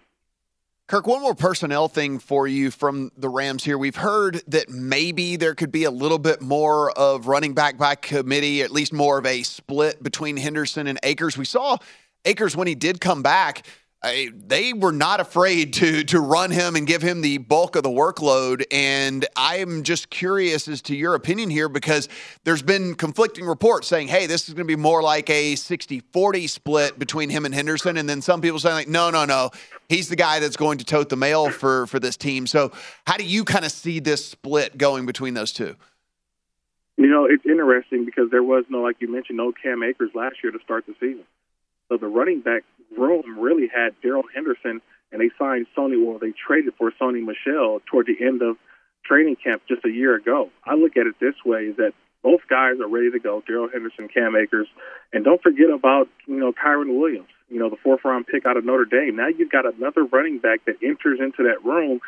[0.87, 3.77] Kirk, one more personnel thing for you from the Rams here.
[3.77, 7.95] We've heard that maybe there could be a little bit more of running back by
[7.95, 11.37] committee, at least more of a split between Henderson and Akers.
[11.37, 11.77] We saw
[12.25, 13.67] Akers when he did come back
[14.01, 17.83] I, they were not afraid to to run him and give him the bulk of
[17.83, 18.63] the workload.
[18.71, 22.09] And I'm just curious as to your opinion here because
[22.45, 26.01] there's been conflicting reports saying, hey, this is going to be more like a 60
[26.13, 27.97] 40 split between him and Henderson.
[27.97, 29.51] And then some people saying, like, no, no, no,
[29.89, 32.47] he's the guy that's going to tote the mail for, for this team.
[32.47, 32.71] So,
[33.05, 35.75] how do you kind of see this split going between those two?
[36.97, 40.37] You know, it's interesting because there was no, like you mentioned, no Cam Akers last
[40.43, 41.25] year to start the season.
[41.89, 42.65] So the running back
[42.97, 44.81] room really had Darrell Henderson,
[45.13, 46.05] and they signed Sony.
[46.05, 48.57] Well, they traded for Sony Michel toward the end of
[49.05, 50.51] training camp just a year ago.
[50.65, 53.43] I look at it this way: is that both guys are ready to go.
[53.47, 54.69] Darrell Henderson, Cam Akers,
[55.13, 57.29] and don't forget about you know Kyren Williams.
[57.49, 59.17] You know the fourth round pick out of Notre Dame.
[59.17, 62.01] Now you've got another running back that enters into that room,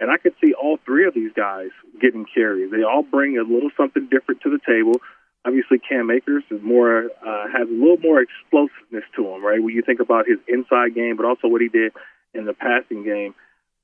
[0.00, 1.70] and I could see all three of these guys
[2.00, 2.70] getting carries.
[2.70, 5.00] They all bring a little something different to the table.
[5.48, 9.62] Obviously, Cam Akers is more uh, has a little more explosiveness to him, right?
[9.62, 11.92] When you think about his inside game, but also what he did
[12.34, 13.34] in the passing game.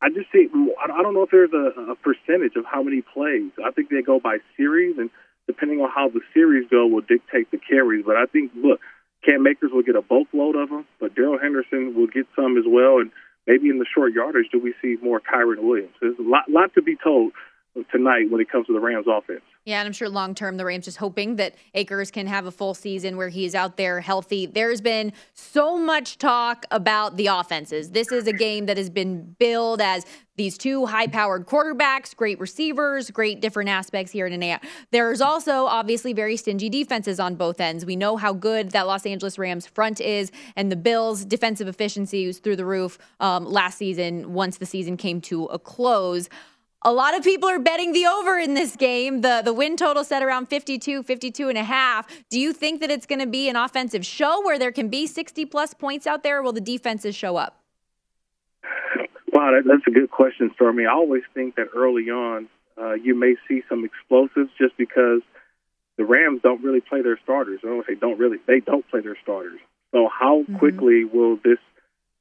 [0.03, 0.49] I just see.
[0.53, 3.49] I don't know if there's a, a percentage of how many plays.
[3.65, 5.09] I think they go by series, and
[5.47, 8.05] depending on how the series go, will dictate the carries.
[8.05, 8.81] But I think, look,
[9.25, 12.59] Cam Akers will get a bulk load of them, but Darrell Henderson will get some
[12.59, 12.99] as well.
[12.99, 13.11] And
[13.47, 15.97] maybe in the short yardage, do we see more Kyren Williams?
[16.01, 17.33] There's a lot, lot to be told
[17.91, 19.49] tonight when it comes to the Rams offense.
[19.65, 22.51] Yeah, and I'm sure long term, the Rams just hoping that Akers can have a
[22.51, 24.45] full season where he's out there healthy.
[24.45, 27.91] There's been so much talk about the offenses.
[27.91, 30.05] This is a game that has been billed as
[30.37, 34.61] these two high powered quarterbacks, great receivers, great different aspects here and there.
[34.91, 37.87] There's also obviously very stingy defenses on both ends.
[37.87, 42.27] We know how good that Los Angeles Rams front is, and the Bills' defensive efficiency
[42.27, 46.29] was through the roof um, last season once the season came to a close.
[46.87, 49.23] A lot of people are betting the over in this game.
[49.23, 52.07] The the win total set around 52, 52 and a half.
[52.29, 55.07] Do you think that it's going to be an offensive show where there can be
[55.07, 57.59] 60 plus points out there or will the defenses show up?
[59.33, 60.85] Wow, that, that's a good question, Stormy.
[60.85, 65.23] I always think that early on uh, you may see some explosives just because
[65.97, 67.61] the Rams don't really play their starters.
[67.65, 69.61] I don't say don't really; they don't play their starters.
[69.93, 70.59] So how mm-hmm.
[70.59, 71.59] quickly will this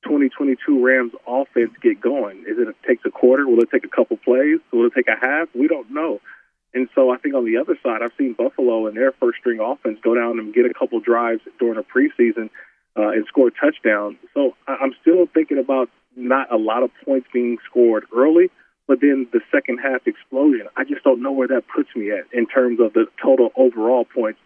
[0.03, 2.39] 2022 Rams offense get going?
[2.47, 3.47] Is it, it takes a quarter?
[3.47, 4.59] Will it take a couple plays?
[4.71, 5.49] Will it take a half?
[5.55, 6.21] We don't know.
[6.73, 9.59] And so I think on the other side, I've seen Buffalo and their first string
[9.59, 12.49] offense go down and get a couple drives during a preseason
[12.97, 14.17] uh, and score a touchdown.
[14.33, 18.49] So I'm still thinking about not a lot of points being scored early,
[18.87, 20.67] but then the second half explosion.
[20.75, 24.05] I just don't know where that puts me at in terms of the total overall
[24.05, 24.39] points.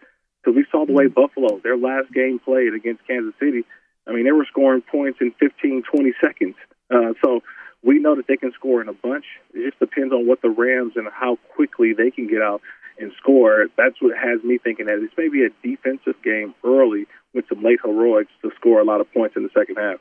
[0.44, 3.66] Because we saw the way Buffalo, their last game played against Kansas City,
[4.08, 6.56] I mean, they were scoring points in 15, 20 seconds.
[6.90, 7.42] Uh, so
[7.84, 9.26] we know that they can score in a bunch.
[9.54, 12.62] It just depends on what the Rams and how quickly they can get out
[13.00, 13.68] and score.
[13.78, 17.80] That's what has me thinking that it's maybe a defensive game early with some late
[17.84, 20.00] heroics to score a lot of points in the second half.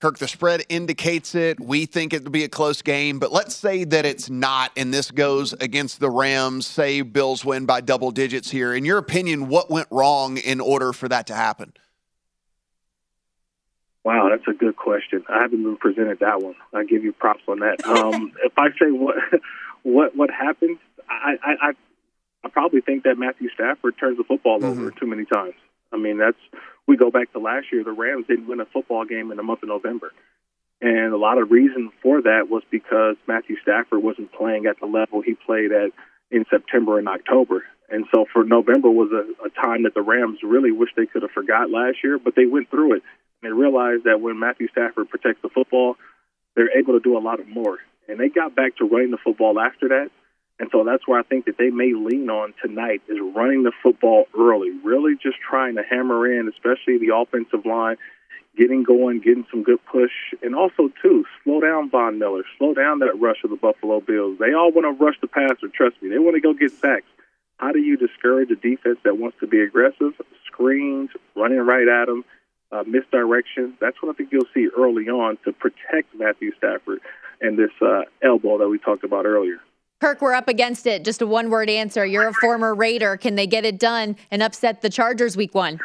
[0.00, 1.58] Kirk, the spread indicates it.
[1.58, 5.10] We think it'll be a close game, but let's say that it's not, and this
[5.10, 6.66] goes against the Rams.
[6.66, 8.74] Say Bills win by double digits here.
[8.74, 11.72] In your opinion, what went wrong in order for that to happen?
[14.06, 15.24] Wow, that's a good question.
[15.28, 16.54] I haven't been presented that one.
[16.72, 17.84] I give you props on that.
[17.84, 19.16] Um, if I say what
[19.82, 20.78] what what happened,
[21.10, 21.72] I, I
[22.44, 24.80] I probably think that Matthew Stafford turns the football mm-hmm.
[24.80, 25.54] over too many times.
[25.92, 26.38] I mean, that's
[26.86, 27.82] we go back to last year.
[27.82, 30.12] The Rams didn't win a football game in the month of November,
[30.80, 34.86] and a lot of reason for that was because Matthew Stafford wasn't playing at the
[34.86, 35.90] level he played at
[36.30, 37.64] in September and October.
[37.88, 41.22] And so for November was a, a time that the Rams really wish they could
[41.22, 43.02] have forgot last year, but they went through it
[43.42, 45.96] they realized that when Matthew Stafford protects the football,
[46.54, 47.78] they're able to do a lot of more.
[48.08, 50.10] And they got back to running the football after that.
[50.58, 53.72] And so that's where I think that they may lean on tonight is running the
[53.82, 57.96] football early, really just trying to hammer in, especially the offensive line,
[58.56, 60.12] getting going, getting some good push,
[60.42, 64.38] and also too slow down Von Miller, slow down that rush of the Buffalo Bills.
[64.38, 65.68] They all want to rush the passer.
[65.68, 67.06] Trust me, they want to go get sacks.
[67.58, 70.14] How do you discourage a defense that wants to be aggressive?
[70.46, 72.24] Screens, running right at them,
[72.72, 73.74] uh, misdirection.
[73.80, 77.00] That's what I think you'll see early on to protect Matthew Stafford
[77.40, 79.58] and this uh, elbow that we talked about earlier.
[80.00, 81.04] Kirk, we're up against it.
[81.04, 82.04] Just a one word answer.
[82.04, 83.16] You're a former Raider.
[83.16, 85.80] Can they get it done and upset the Chargers week one?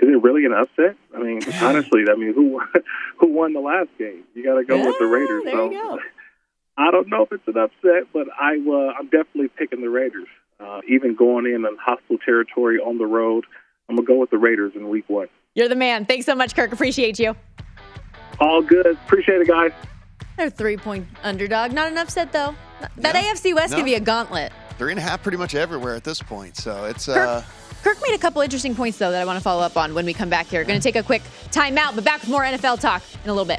[0.00, 0.96] Is it really an upset?
[1.14, 2.60] I mean, honestly, I mean, who
[3.18, 4.22] who won the last game?
[4.34, 5.42] You got to go yeah, with the Raiders.
[5.44, 5.98] There so, you go.
[6.78, 10.28] I don't know if it's an upset, but I uh, I'm definitely picking the Raiders.
[10.60, 13.44] Uh, even going in on hostile territory on the road,
[13.88, 15.28] I'm gonna go with the Raiders in Week One.
[15.58, 16.04] You're the man.
[16.04, 16.72] Thanks so much, Kirk.
[16.72, 17.34] Appreciate you.
[18.38, 18.86] All good.
[18.86, 19.72] Appreciate it, guys.
[20.36, 21.72] They're three point underdog.
[21.72, 22.54] Not an upset though.
[22.98, 23.32] That yeah.
[23.32, 23.78] AFC West no.
[23.78, 24.52] can be a gauntlet.
[24.78, 26.56] Three and a half, pretty much everywhere at this point.
[26.56, 27.06] So it's.
[27.06, 27.42] Kirk, uh,
[27.82, 30.06] Kirk made a couple interesting points though that I want to follow up on when
[30.06, 30.62] we come back here.
[30.62, 33.44] Going to take a quick timeout, but back with more NFL talk in a little
[33.44, 33.58] bit.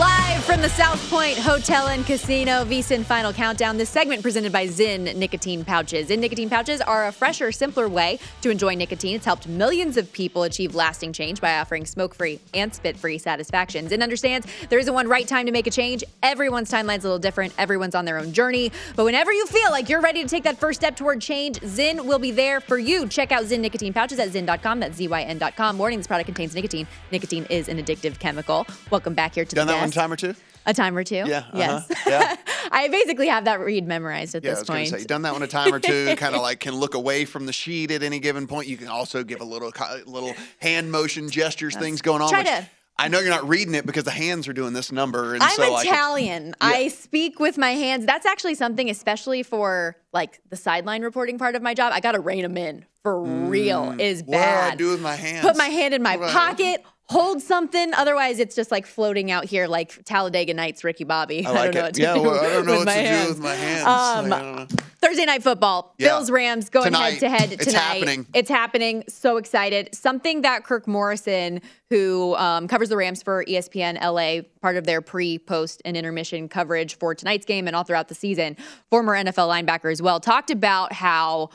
[0.00, 3.76] Live from the South Point Hotel and Casino, VSIN Final Countdown.
[3.76, 6.08] This segment presented by Zyn Nicotine Pouches.
[6.08, 9.16] Zyn Nicotine Pouches are a fresher, simpler way to enjoy nicotine.
[9.16, 13.92] It's helped millions of people achieve lasting change by offering smoke-free and spit-free satisfactions.
[13.92, 16.02] Zyn understands there isn't one right time to make a change.
[16.22, 17.52] Everyone's timeline's a little different.
[17.58, 18.72] Everyone's on their own journey.
[18.96, 22.06] But whenever you feel like you're ready to take that first step toward change, Zyn
[22.06, 23.06] will be there for you.
[23.06, 24.80] Check out Zyn Nicotine Pouches at zyn.com.
[24.80, 25.76] That's Z-Y-N.com.
[25.76, 26.86] Warning, this product contains nicotine.
[27.12, 28.66] Nicotine is an addictive chemical.
[28.90, 30.34] Welcome back here to Done the that one time or two?
[30.66, 31.16] A time or two?
[31.26, 31.38] Yeah.
[31.38, 31.50] uh-huh,
[31.88, 31.90] Yes.
[32.06, 32.36] Yeah.
[32.70, 34.88] I basically have that read memorized at Yeah, this point.
[34.88, 36.14] say, you've done that one a time or two.
[36.16, 38.68] kind of like can look away from the sheet at any given point.
[38.68, 39.72] You can also give a little,
[40.06, 42.28] little hand motion gestures, things going on.
[42.28, 42.66] Try which to-
[42.98, 45.48] I know you're not reading it because the hands are doing this number, and I'm
[45.56, 46.54] so I can- Italian.
[46.60, 48.04] I speak with my hands.
[48.04, 51.94] That's actually something, especially for like the sideline reporting part of my job.
[51.94, 53.96] I got to rein them in for real.
[53.98, 54.26] Is Mm.
[54.26, 54.78] what do I bad.
[54.78, 55.46] do with my hands?
[55.46, 56.84] Put my hand in my What pocket.
[57.10, 61.44] Hold something, otherwise it's just like floating out here like Talladega Nights, Ricky Bobby.
[61.44, 61.82] I like don't know it.
[61.84, 63.28] what to Yeah, do well, I don't know with what my to do hands.
[63.30, 63.84] with my hands.
[63.86, 64.66] Um, I know.
[65.02, 66.08] Thursday night football, Yeah.
[66.08, 67.12] Bills Rams going Tonight.
[67.14, 67.62] head to head tonight.
[67.62, 68.26] It's happening.
[68.34, 69.04] It's happening.
[69.08, 69.94] So excited.
[69.94, 75.00] Something that Kirk Morrison, who um, covers the Rams for ESPN LA, part of their
[75.00, 78.56] pre, post, and intermission coverage for tonight's game and all throughout the season,
[78.90, 81.48] former NFL linebacker as well, talked about how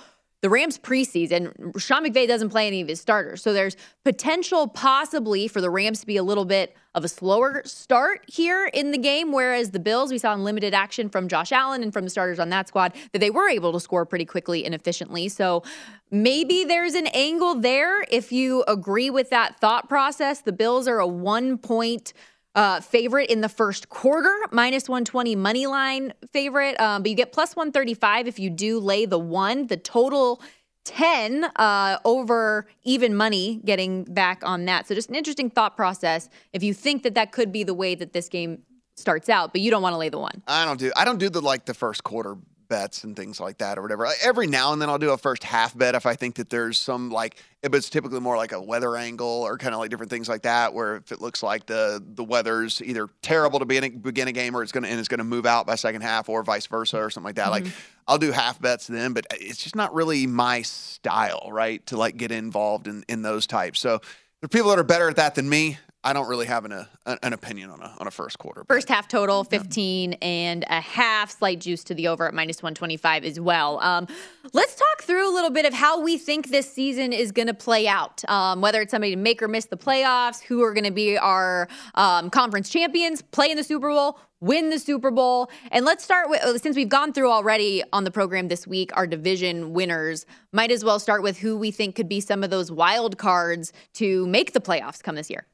[0.46, 3.42] the Rams preseason, Sean McVay doesn't play any of his starters.
[3.42, 7.64] So there's potential possibly for the Rams to be a little bit of a slower
[7.66, 11.52] start here in the game, whereas the Bills, we saw in limited action from Josh
[11.52, 14.24] Allen and from the starters on that squad that they were able to score pretty
[14.24, 15.30] quickly and efficiently.
[15.30, 15.64] So
[16.12, 20.42] maybe there's an angle there if you agree with that thought process.
[20.42, 22.14] The Bills are a one point
[22.56, 26.80] uh, favorite in the first quarter, minus 120 money line favorite.
[26.80, 29.68] Um, but you get plus 135 if you do lay the one.
[29.68, 30.42] The total
[30.86, 34.88] 10 uh, over even money getting back on that.
[34.88, 37.96] So just an interesting thought process if you think that that could be the way
[37.96, 38.64] that this game
[38.96, 40.42] starts out, but you don't want to lay the one.
[40.48, 42.38] I don't do I don't do the like the first quarter
[42.68, 44.06] bets and things like that or whatever.
[44.06, 46.50] Like, Every now and then I'll do a first half bet if I think that
[46.50, 49.90] there's some like but it's typically more like a weather angle or kind of like
[49.90, 53.66] different things like that where if it looks like the the weather's either terrible to
[53.66, 56.30] begin begin a game or it's gonna and it's gonna move out by second half
[56.30, 57.50] or vice versa or something like that.
[57.50, 57.80] Like mm-hmm.
[58.08, 61.86] I'll do half bets then, but uh, it's just not really my style, right?
[61.88, 63.80] To like get involved in in those types.
[63.80, 65.78] So there are people that are better at that than me.
[66.06, 66.88] I don't really have an, a,
[67.24, 68.64] an opinion on a on a first quarter.
[68.68, 71.32] First half total, 15 and a half.
[71.32, 73.80] Slight juice to the over at minus 125 as well.
[73.80, 74.08] Um,
[74.54, 77.56] let's talk through a little bit of how we think this season is going to
[77.56, 78.24] play out.
[78.30, 81.18] Um, whether it's somebody to make or miss the playoffs, who are going to be
[81.18, 85.50] our um, conference champions, play in the Super Bowl, win the Super Bowl.
[85.72, 88.92] And let's start with, uh, since we've gone through already on the program this week,
[88.96, 92.52] our division winners, might as well start with who we think could be some of
[92.52, 95.48] those wild cards to make the playoffs come this year.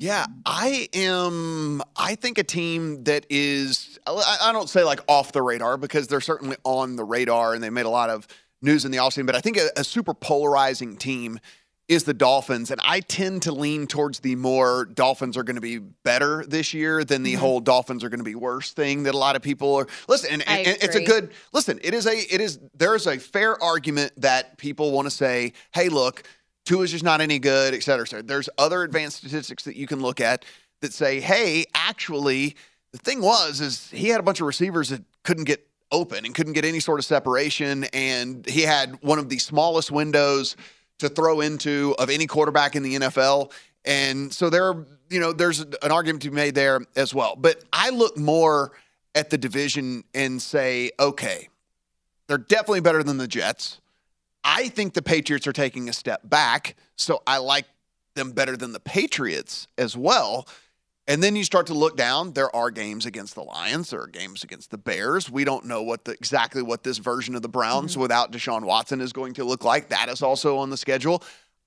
[0.00, 1.82] Yeah, I am.
[1.94, 6.22] I think a team that is, I don't say like off the radar because they're
[6.22, 8.26] certainly on the radar and they made a lot of
[8.62, 11.38] news in the offseason, but I think a, a super polarizing team
[11.86, 12.70] is the Dolphins.
[12.70, 16.72] And I tend to lean towards the more Dolphins are going to be better this
[16.72, 17.40] year than the mm-hmm.
[17.40, 19.86] whole Dolphins are going to be worse thing that a lot of people are.
[20.08, 23.18] Listen, and, and it's a good, listen, it is a, it is, there is a
[23.18, 26.22] fair argument that people want to say, hey, look,
[26.64, 28.22] Tua is just not any good, et cetera, et cetera.
[28.22, 30.44] There's other advanced statistics that you can look at
[30.80, 32.56] that say, hey, actually,
[32.92, 36.34] the thing was is he had a bunch of receivers that couldn't get open and
[36.34, 40.56] couldn't get any sort of separation, and he had one of the smallest windows
[40.98, 43.52] to throw into of any quarterback in the NFL.
[43.84, 44.74] And so there,
[45.08, 47.34] you know, there's an argument to be made there as well.
[47.36, 48.72] But I look more
[49.14, 51.48] at the division and say, okay,
[52.28, 53.80] they're definitely better than the Jets.
[54.44, 57.66] I think the Patriots are taking a step back, so I like
[58.14, 60.48] them better than the Patriots as well.
[61.06, 62.34] And then you start to look down.
[62.34, 63.90] There are games against the Lions.
[63.90, 65.28] There are games against the Bears.
[65.30, 68.02] We don't know what the, exactly what this version of the Browns Mm-hmm.
[68.02, 69.88] without Deshaun Watson is going to look like.
[69.88, 71.22] That is also on the schedule.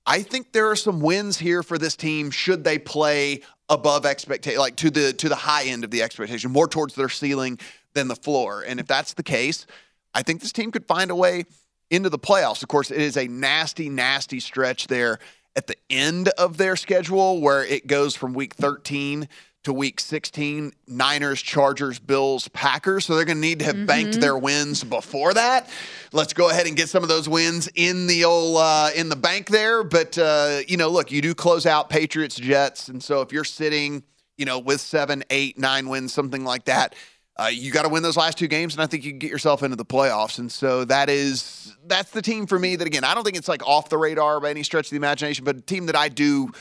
[0.06, 4.58] I think there are some wins here for this team should they play above expectation,
[4.58, 7.58] like to the to the high end of the expectation, more towards their ceiling
[7.94, 8.64] than the floor.
[8.66, 9.66] And if that's the case,
[10.14, 11.44] I think this team could find a way
[11.90, 12.62] into the playoffs.
[12.62, 15.18] Of course, it is a nasty, nasty stretch there
[15.56, 19.28] at the end of their schedule where it goes from week 13
[19.64, 23.06] to week 16 Niners, Chargers, Bills, Packers.
[23.06, 25.68] So they're going to need to have banked their wins before that.
[26.12, 29.16] Let's go ahead and get some of those wins in the old uh, in the
[29.16, 29.82] bank there.
[29.82, 33.44] But uh, you know, look, you do close out Patriots, Jets, and so if you're
[33.44, 34.02] sitting,
[34.36, 36.94] you know, with seven, eight, nine wins, something like that.
[37.36, 39.30] Uh, you got to win those last two games, and I think you can get
[39.30, 40.38] yourself into the playoffs.
[40.38, 42.76] And so that is that's the team for me.
[42.76, 44.96] That again, I don't think it's like off the radar by any stretch of the
[44.96, 46.52] imagination, but a team that I do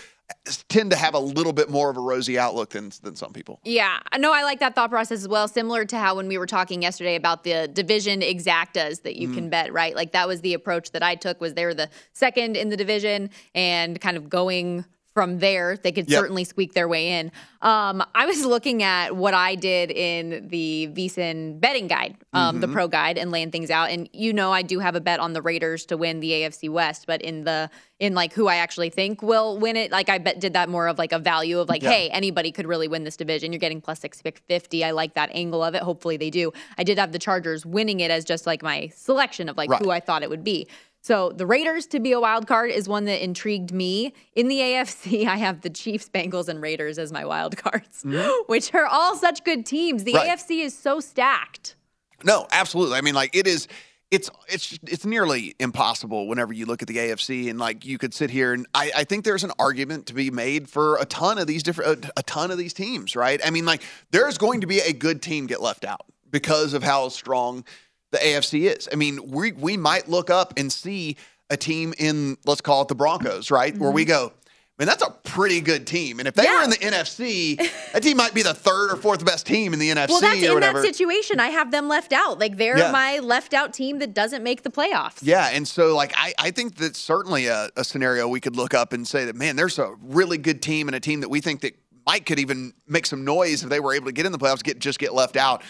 [0.70, 3.60] tend to have a little bit more of a rosy outlook than than some people.
[3.64, 5.48] Yeah, no, I like that thought process as well.
[5.48, 9.50] Similar to how when we were talking yesterday about the division exactas that you can
[9.50, 9.96] bet, right?
[9.96, 11.40] Like that was the approach that I took.
[11.40, 15.92] Was they were the second in the division and kind of going from there, they
[15.92, 16.20] could Yep.
[16.20, 17.32] certainly squeak their way in.
[17.62, 22.68] Um, I was looking at what I did in the VSIN betting guide, um, the
[22.68, 22.74] Mhm.
[22.74, 23.90] pro guide, and laying things out.
[23.92, 26.68] And you know, I do have a bet on the Raiders to win the AFC
[26.68, 30.18] West, but in the in like who I actually think will win it, like I
[30.18, 31.92] bet did that more of like a value of like, Yeah.
[31.92, 33.54] hey, anybody could really win this division.
[33.54, 34.84] You're getting plus six fifty.
[34.84, 35.84] I like that angle of it.
[35.84, 36.52] Hopefully they do.
[36.78, 39.82] I did have the Chargers winning it as just like my selection of like Right.
[39.82, 40.68] who I thought it would be.
[41.04, 44.14] So the Raiders to be a wild card is one that intrigued me.
[44.36, 48.32] In the AFC, I have the Chiefs, Bengals, and Raiders as my wild cards, mm-hmm.
[48.48, 50.06] which are all such good teams.
[50.06, 50.30] The Right.
[50.30, 51.76] AFC is so stacked.
[52.24, 52.98] No, absolutely.
[52.98, 53.68] I mean, like it is.
[54.12, 58.14] It's it's it's nearly impossible whenever you look at the AFC and like you could
[58.14, 61.40] sit here and I, I think there's an argument to be made for a ton
[61.40, 63.42] of these different a, a ton of these teams, right?
[63.44, 63.82] I mean, like
[64.12, 67.66] there's going to be a good team get left out because of how strong
[68.14, 68.88] the AFC is.
[68.92, 71.18] I mean, we we might look up and see
[71.50, 74.28] a team in let's call it the Broncos, right, where we mm-hmm.
[74.28, 74.34] go.
[74.80, 76.18] Man, that's a pretty good team.
[76.18, 77.58] And if they were in the NFC,
[77.94, 80.42] that team might be the third or fourth best team in the NFC well, that's
[80.42, 80.82] in whatever.
[80.82, 81.40] that situation.
[81.40, 82.40] I have them left out.
[82.40, 82.92] Like they're Yeah.
[82.92, 85.20] my left out team that doesn't make the playoffs.
[85.22, 88.74] Yeah, and so like I, I think that's certainly a, a scenario we could look
[88.74, 91.40] up and say that man, there's a really good team and a team that we
[91.40, 94.32] think that might could even make some noise if they were able to get in
[94.32, 95.62] the playoffs, get just get left out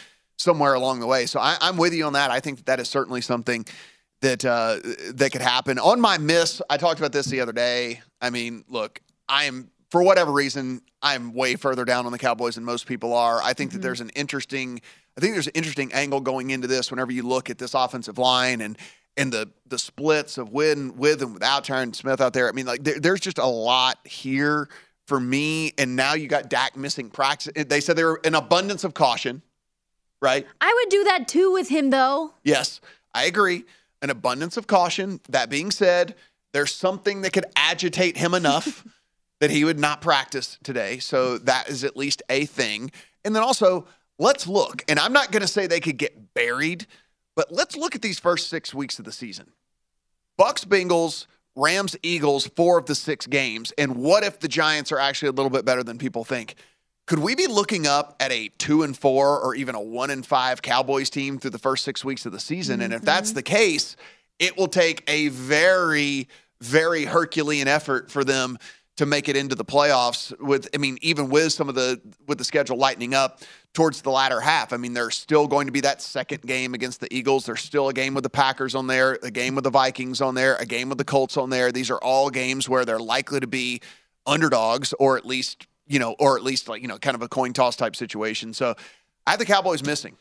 [0.44, 1.26] somewhere along the way.
[1.26, 2.32] So I, I'm with you on that.
[2.32, 3.66] I think that, that is certainly something
[4.22, 4.80] that uh,
[5.16, 5.80] that could happen.
[5.80, 8.02] On my miss, I talked about this the other day.
[8.22, 12.56] I mean, look, I am for whatever reason, I'm way further down on the Cowboys
[12.56, 13.42] than most people are.
[13.44, 14.82] I think that there's an interesting,
[15.16, 16.90] I think there's an interesting angle going into this.
[16.90, 18.78] Whenever you look at this offensive line and
[19.16, 22.50] and the the splits of with with and without Tyron Smith out there.
[22.50, 24.68] I mean, like there, there's just a lot here
[25.08, 25.74] for me.
[25.78, 27.54] And now you got Dak missing practice.
[27.56, 29.42] They said they were an abundance of caution,
[30.24, 30.48] right?
[30.62, 32.34] I would do that too with him though.
[32.44, 32.82] Yes,
[33.14, 33.66] I agree.
[34.02, 35.20] An abundance of caution.
[35.30, 36.16] That being said,
[36.54, 38.86] there's something that could agitate him enough
[39.40, 40.98] that he would not practice today.
[41.00, 42.92] So that is at least a thing.
[43.26, 43.86] And then also,
[44.18, 44.84] let's look.
[44.88, 46.88] And I'm not going to say they could get buried,
[47.36, 49.52] but let's look at these first six weeks of the season.
[50.38, 53.74] Bucks, Bengals, Rams, Eagles, four of the six games.
[53.78, 56.56] And what if the Giants are actually a little bit better than people think?
[57.06, 60.26] Could we be looking up at a two and four or even a one and
[60.26, 62.82] five Cowboys team through the first six weeks of the season?
[62.82, 63.06] And if mm-hmm.
[63.06, 63.98] that's the case,
[64.40, 66.28] it will take a very,
[66.62, 68.58] very Herculean effort for them
[68.98, 72.38] to make it into the playoffs with I mean, even with some of the with
[72.38, 73.42] the schedule lightening up
[73.74, 74.72] towards the latter half.
[74.72, 77.46] I mean, there's still going to be that second game against the Eagles.
[77.46, 80.36] There's still a game with the Packers on there, a game with the Vikings on
[80.36, 81.72] there, a game with the Colts on there.
[81.72, 83.82] These are all games where they're likely to be
[84.26, 87.28] underdogs or at least you know, or at least like, you know, kind of a
[87.28, 88.54] coin toss type situation.
[88.54, 88.76] So
[89.26, 90.18] I have the Cowboys missing.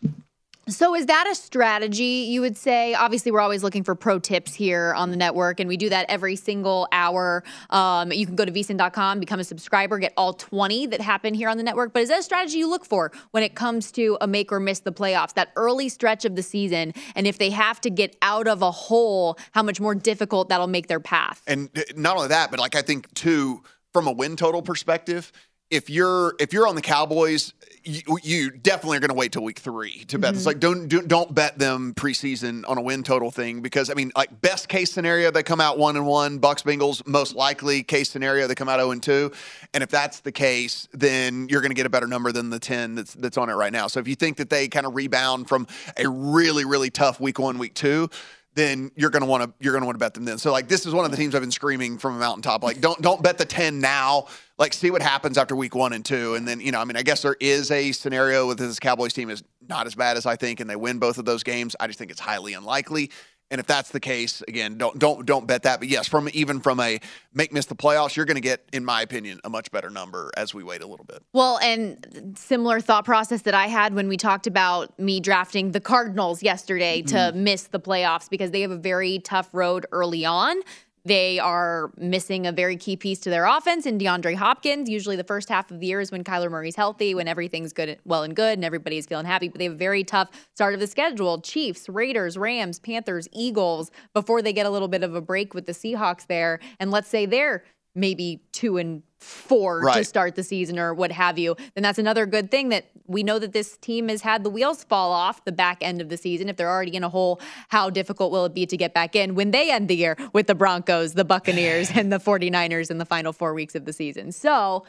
[0.69, 2.95] So is that a strategy you would say?
[2.95, 6.07] Obviously, we're always looking for pro tips here on the network, and we do that
[6.09, 7.43] every single hour.
[7.71, 11.49] Um, you can go to vsin.com, become a subscriber, get all 20 that happen here
[11.49, 11.93] on the network.
[11.93, 14.61] But is that a strategy you look for when it comes to a make or
[14.61, 16.95] miss the playoffs, that early stretch of the season?
[17.17, 20.69] And if they have to get out of a hole, how much more difficult that'll
[20.69, 21.43] make their path?
[21.49, 25.33] And not only that, but like I think too, from a win total perspective,
[25.73, 29.43] if you're if you're on the Cowboys, you, you definitely are going to wait till
[29.43, 30.45] week three to bet this.
[30.45, 30.47] Mhm.
[30.47, 34.13] Like, don't do, don't bet them preseason on a win total thing because I mean,
[34.15, 36.39] like best case scenario they come out one and one.
[36.39, 39.33] Bucks Bengals most likely case scenario they come out zero and two.
[39.73, 42.61] And if that's the case, then you're going to get a better number than the
[42.61, 43.87] ten that's that's on it right now.
[43.87, 45.67] So if you think that they kind of rebound from
[45.97, 48.11] a really really tough week one week two.
[48.55, 50.39] Then you're gonna want to you're gonna want to bet them then.
[50.39, 52.63] So like this is one of the teams I've been screaming from a mountaintop.
[52.63, 54.27] Like don't don't bet the ten now.
[54.59, 56.97] Like see what happens after week one and two, and then you know I mean
[56.97, 60.27] I guess there is a scenario with this Cowboys team is not as bad as
[60.27, 61.75] I think, and they win both of those games.
[61.81, 63.11] I just think it's highly unlikely.
[63.53, 65.79] And if that's the case, again, don't don't don't bet that.
[65.79, 66.99] But yes, from even from a
[67.35, 70.31] make miss the playoffs, you're going to get, in my opinion, a much better number
[70.39, 71.23] as we wait a little bit.
[71.35, 75.81] Well, and similar thought process that I had when we talked about me drafting the
[75.81, 77.39] Cardinals yesterday to Mm-hmm.
[77.39, 77.43] Mhm.
[77.43, 80.57] miss the playoffs because they have a very tough road early on.
[81.05, 84.89] They are missing a very key piece to their offense in DeAndre Hopkins.
[84.89, 87.99] Usually, the first half of the year is when Kyler Murray's healthy, when everything's good,
[88.05, 89.49] well and good, and everybody's feeling happy.
[89.49, 93.91] But they have a very tough start of the schedule: Chiefs, Raiders, Rams, Panthers, Eagles.
[94.15, 97.09] Before they get a little bit of a break with the Seahawks there, and let's
[97.09, 101.83] say they're maybe two and four to start the season or what have you, then
[101.83, 105.13] that's another good thing that we know that this team has had the wheels fall
[105.13, 106.49] off the back end of the season.
[106.49, 109.35] If they're already in a hole, how difficult will it be to get back in
[109.35, 113.05] when they end the year with the Broncos, the Buccaneers, and the 49ers in the
[113.05, 114.33] final four weeks of the season?
[114.33, 114.85] So,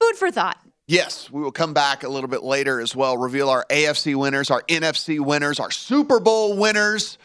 [0.00, 0.58] food for thought.
[0.88, 3.18] Yes, we will come back a little bit later as well.
[3.18, 7.18] Reveal our AFC winners, our NFC winners, our Super Bowl winners.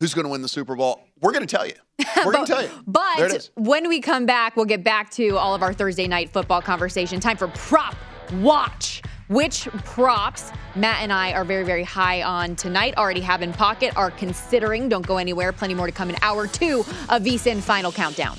[0.00, 1.00] Who's going to win the Super Bowl?
[1.20, 1.74] We're going to tell you.
[2.24, 2.70] We're going to tell you.
[2.86, 6.62] But when we come back, we'll get back to all of our Thursday night football
[6.62, 7.18] conversation.
[7.18, 7.96] Time for prop
[8.34, 9.02] watch.
[9.26, 13.94] Which props Matt and I are very, very high on tonight, already have in pocket,
[13.94, 14.88] are considering.
[14.88, 15.52] Don't go anywhere.
[15.52, 16.80] Plenty more to come in hour two
[17.10, 18.38] of VSIN Final Countdown.